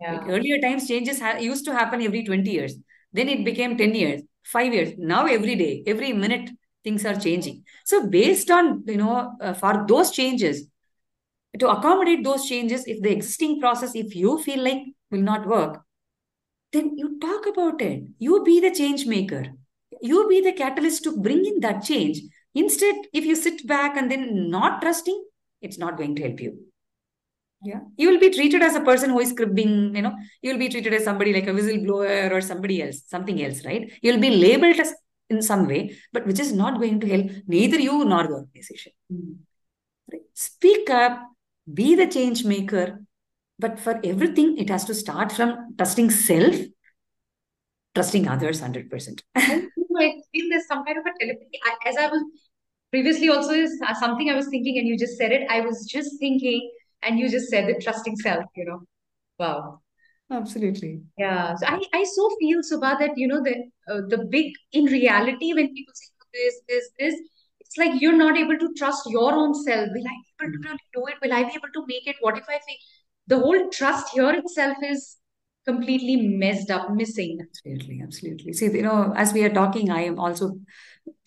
[0.00, 0.12] Yeah.
[0.14, 2.74] like earlier times changes ha- used to happen every 20 years.
[3.12, 4.92] Then it became 10 years 5 years.
[4.96, 6.50] Now every day every minute
[6.84, 7.64] things are changing.
[7.84, 10.64] So based on you know uh, for those changes
[11.58, 15.82] to accommodate those changes if the existing process if you feel like will not work
[16.72, 18.04] then you talk about it.
[18.18, 19.46] You be the change maker.
[20.00, 22.20] You be the catalyst to bring in that change
[22.54, 25.24] instead if you sit back and then not trusting
[25.60, 26.58] it's not going to help you
[27.62, 30.58] yeah you will be treated as a person who is cribbing you know you will
[30.58, 34.30] be treated as somebody like a whistleblower or somebody else something else right you'll be
[34.30, 34.94] labeled as
[35.28, 38.92] in some way but which is not going to help neither you nor the organization
[39.12, 39.34] mm-hmm.
[40.12, 40.22] right?
[40.34, 41.30] speak up
[41.72, 43.00] be the change maker.
[43.58, 46.56] But for everything, it has to start from trusting self,
[47.94, 49.20] trusting others 100%.
[50.00, 51.60] I feel there's some kind of a telepathy.
[51.64, 52.22] I, as I was
[52.90, 55.46] previously also is uh, something I was thinking, and you just said it.
[55.50, 56.70] I was just thinking,
[57.02, 58.82] and you just said it, trusting self, you know.
[59.38, 59.80] Wow.
[60.30, 61.02] Absolutely.
[61.18, 61.54] Yeah.
[61.56, 65.52] So I, I so feel, Suba, that, you know, the, uh, the big, in reality,
[65.54, 67.14] when people say this, this, this,
[67.58, 69.88] it's like you're not able to trust your own self.
[69.92, 71.14] Will I be able to really do it?
[71.22, 72.16] Will I be able to make it?
[72.20, 72.76] What if I fail?
[73.26, 75.16] The whole trust here itself is
[75.66, 77.38] completely messed up, missing.
[77.40, 78.52] Absolutely, absolutely.
[78.52, 80.58] See, you know, as we are talking, I am also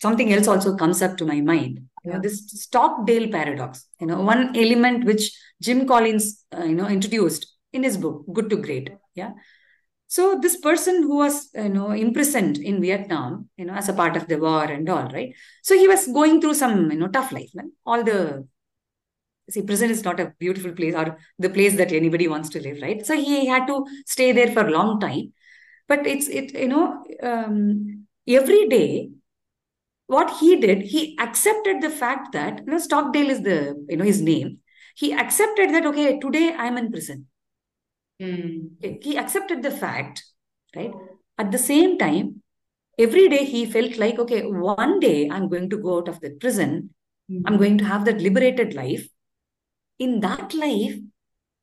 [0.00, 1.80] something else also comes up to my mind.
[2.04, 3.86] You know, this Stockdale paradox.
[4.00, 8.50] You know, one element which Jim Collins, uh, you know, introduced in his book, Good
[8.50, 8.90] to Great.
[9.14, 9.32] Yeah.
[10.06, 14.16] So this person who was, you know, imprisoned in Vietnam, you know, as a part
[14.16, 15.34] of the war and all, right?
[15.62, 17.50] So he was going through some, you know, tough life.
[17.54, 17.72] Man.
[17.84, 18.46] All the
[19.50, 22.80] see, prison is not a beautiful place or the place that anybody wants to live,
[22.82, 23.04] right?
[23.04, 25.32] So he had to stay there for a long time.
[25.88, 29.10] But it's it, you know, um, every day,
[30.06, 34.04] what he did, he accepted the fact that you know, Stockdale is the you know
[34.04, 34.58] his name.
[34.96, 37.26] He accepted that okay, today I'm in prison
[38.20, 39.02] Mm.
[39.02, 40.24] He accepted the fact,
[40.76, 40.92] right?
[41.38, 42.42] At the same time,
[42.98, 46.30] every day he felt like, okay, one day I'm going to go out of the
[46.30, 46.90] prison.
[47.30, 47.42] Mm.
[47.46, 49.06] I'm going to have that liberated life.
[49.98, 50.96] In that life,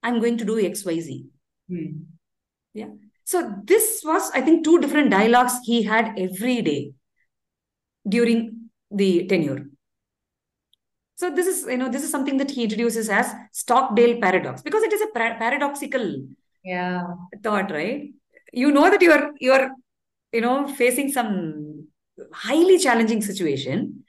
[0.04, 1.26] I'm going to do XYZ.
[1.70, 2.06] Mm.
[2.74, 2.88] Yeah.
[3.26, 6.94] So this was, I think, two different dialogues he had every day
[8.08, 9.68] during the tenure.
[11.16, 14.82] So this is, you know, this is something that he introduces as Stockdale paradox because
[14.84, 16.16] it is a par- paradoxical
[16.64, 17.04] yeah
[17.44, 18.14] thought right
[18.54, 19.72] you know that you're you're
[20.32, 21.88] you know facing some
[22.34, 24.04] highly challenging situation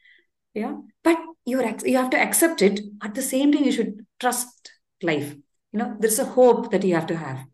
[0.54, 4.72] yeah but you're you have to accept it at the same time you should trust
[5.02, 5.34] life.
[5.72, 7.44] You know there's a hope that you have to have.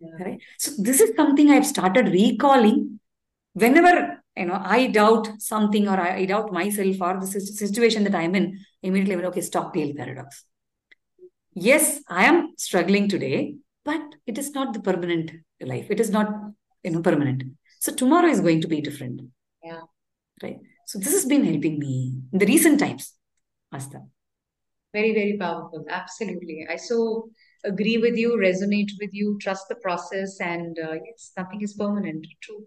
[0.00, 0.24] Yeah.
[0.24, 0.40] right?
[0.58, 3.00] So this is something i've started recalling.
[3.52, 8.14] Whenever you know i doubt something or i, I doubt myself or the situation that
[8.14, 10.44] i'm in immediately I'm like, okay stockdale paradox.
[11.52, 15.86] Yes i am struggling today but it is not the permanent life.
[15.90, 16.32] It is not
[16.82, 17.42] you know permanent.
[17.80, 19.22] So tomorrow is going to be different.
[19.64, 19.80] Yeah.
[20.42, 20.58] Right?
[20.86, 23.14] So this has been helping me in the recent times
[23.72, 24.06] Aastha
[24.92, 25.84] Very, very powerful.
[25.88, 26.66] Absolutely.
[26.68, 27.30] I so
[27.64, 32.26] agree with you, resonate with you, trust the process, and uh, yes, nothing is permanent.
[32.42, 32.66] True.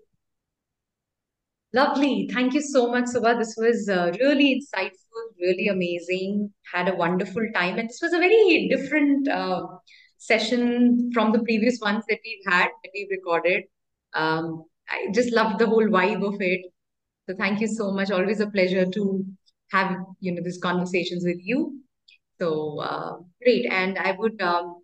[1.74, 2.30] Lovely.
[2.32, 3.36] Thank you so much, Suba.
[3.38, 6.54] This was uh, really insightful, really amazing.
[6.72, 7.80] Had a wonderful time.
[7.80, 9.64] And this was a very different uh,
[10.20, 13.64] session from the previous ones that we've had, that we've recorded.
[14.14, 16.62] Um, I just loved the whole vibe of it.
[17.28, 18.12] So thank you so much.
[18.12, 19.26] Always a pleasure to
[19.74, 21.80] have, you know, these conversations with you.
[22.39, 23.65] So uh, great.
[23.71, 24.84] And I would um,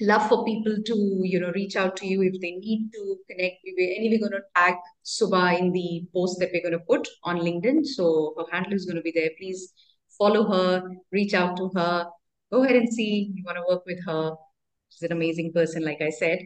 [0.00, 3.56] love for people to you know reach out to you if they need to connect
[3.64, 7.38] We're anyway going to tag Suba in the post that we're going to put on
[7.38, 7.84] LinkedIn.
[7.84, 9.30] So her handle is going to be there.
[9.38, 9.72] Please
[10.18, 12.06] follow her reach out to her.
[12.52, 13.32] Go ahead and see.
[13.34, 14.34] You want to work with her.
[14.90, 16.38] She's an amazing person like I said.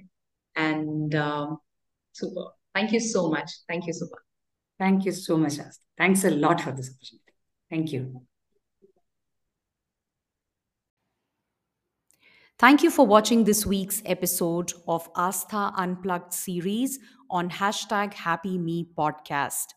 [0.56, 1.58] And um,
[2.12, 3.50] super thank you so much.
[3.68, 4.16] Thank you Suba.
[4.78, 5.78] Thank you so much Aastha.
[5.98, 7.21] thanks a lot for this opportunity
[7.72, 8.22] thank you
[12.58, 18.86] Thank you for watching this week's episode of Aastha Unplugged series on hashtag Happy Me
[18.96, 19.74] Podcast.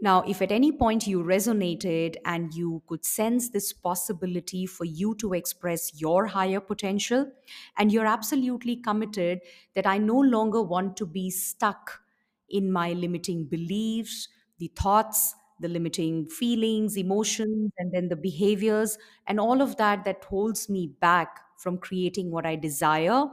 [0.00, 5.16] Now, if at any point you resonated and you could sense this possibility for you
[5.16, 7.32] to express your higher potential,
[7.76, 9.40] and you're absolutely committed
[9.74, 12.02] that I no longer want to be stuck
[12.48, 14.28] in my limiting beliefs,
[14.58, 20.24] the thoughts, the limiting feelings, emotions, and then the behaviors, and all of that that
[20.24, 23.26] holds me back from creating what I desire,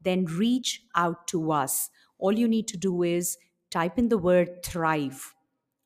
[0.00, 1.90] then reach out to us.
[2.18, 3.36] All you need to do is
[3.70, 5.34] type in the word thrive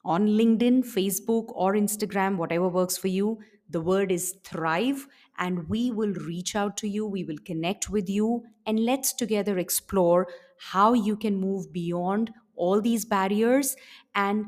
[0.05, 3.41] on LinkedIn, Facebook, or Instagram, whatever works for you.
[3.69, 5.09] The word is thrive,
[5.39, 7.07] and we will reach out to you.
[7.07, 10.29] We will connect with you, and let's together explore
[10.59, 13.77] how you can move beyond all these barriers
[14.15, 14.47] and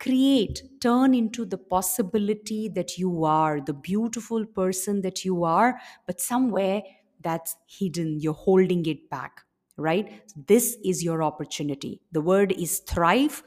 [0.00, 6.20] create, turn into the possibility that you are, the beautiful person that you are, but
[6.20, 6.82] somewhere
[7.20, 8.20] that's hidden.
[8.20, 9.42] You're holding it back,
[9.76, 10.22] right?
[10.46, 12.00] This is your opportunity.
[12.12, 13.42] The word is thrive,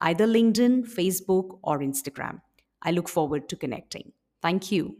[0.00, 2.40] either LinkedIn, Facebook, or Instagram.
[2.82, 4.12] I look forward to connecting.
[4.42, 4.96] Thank you.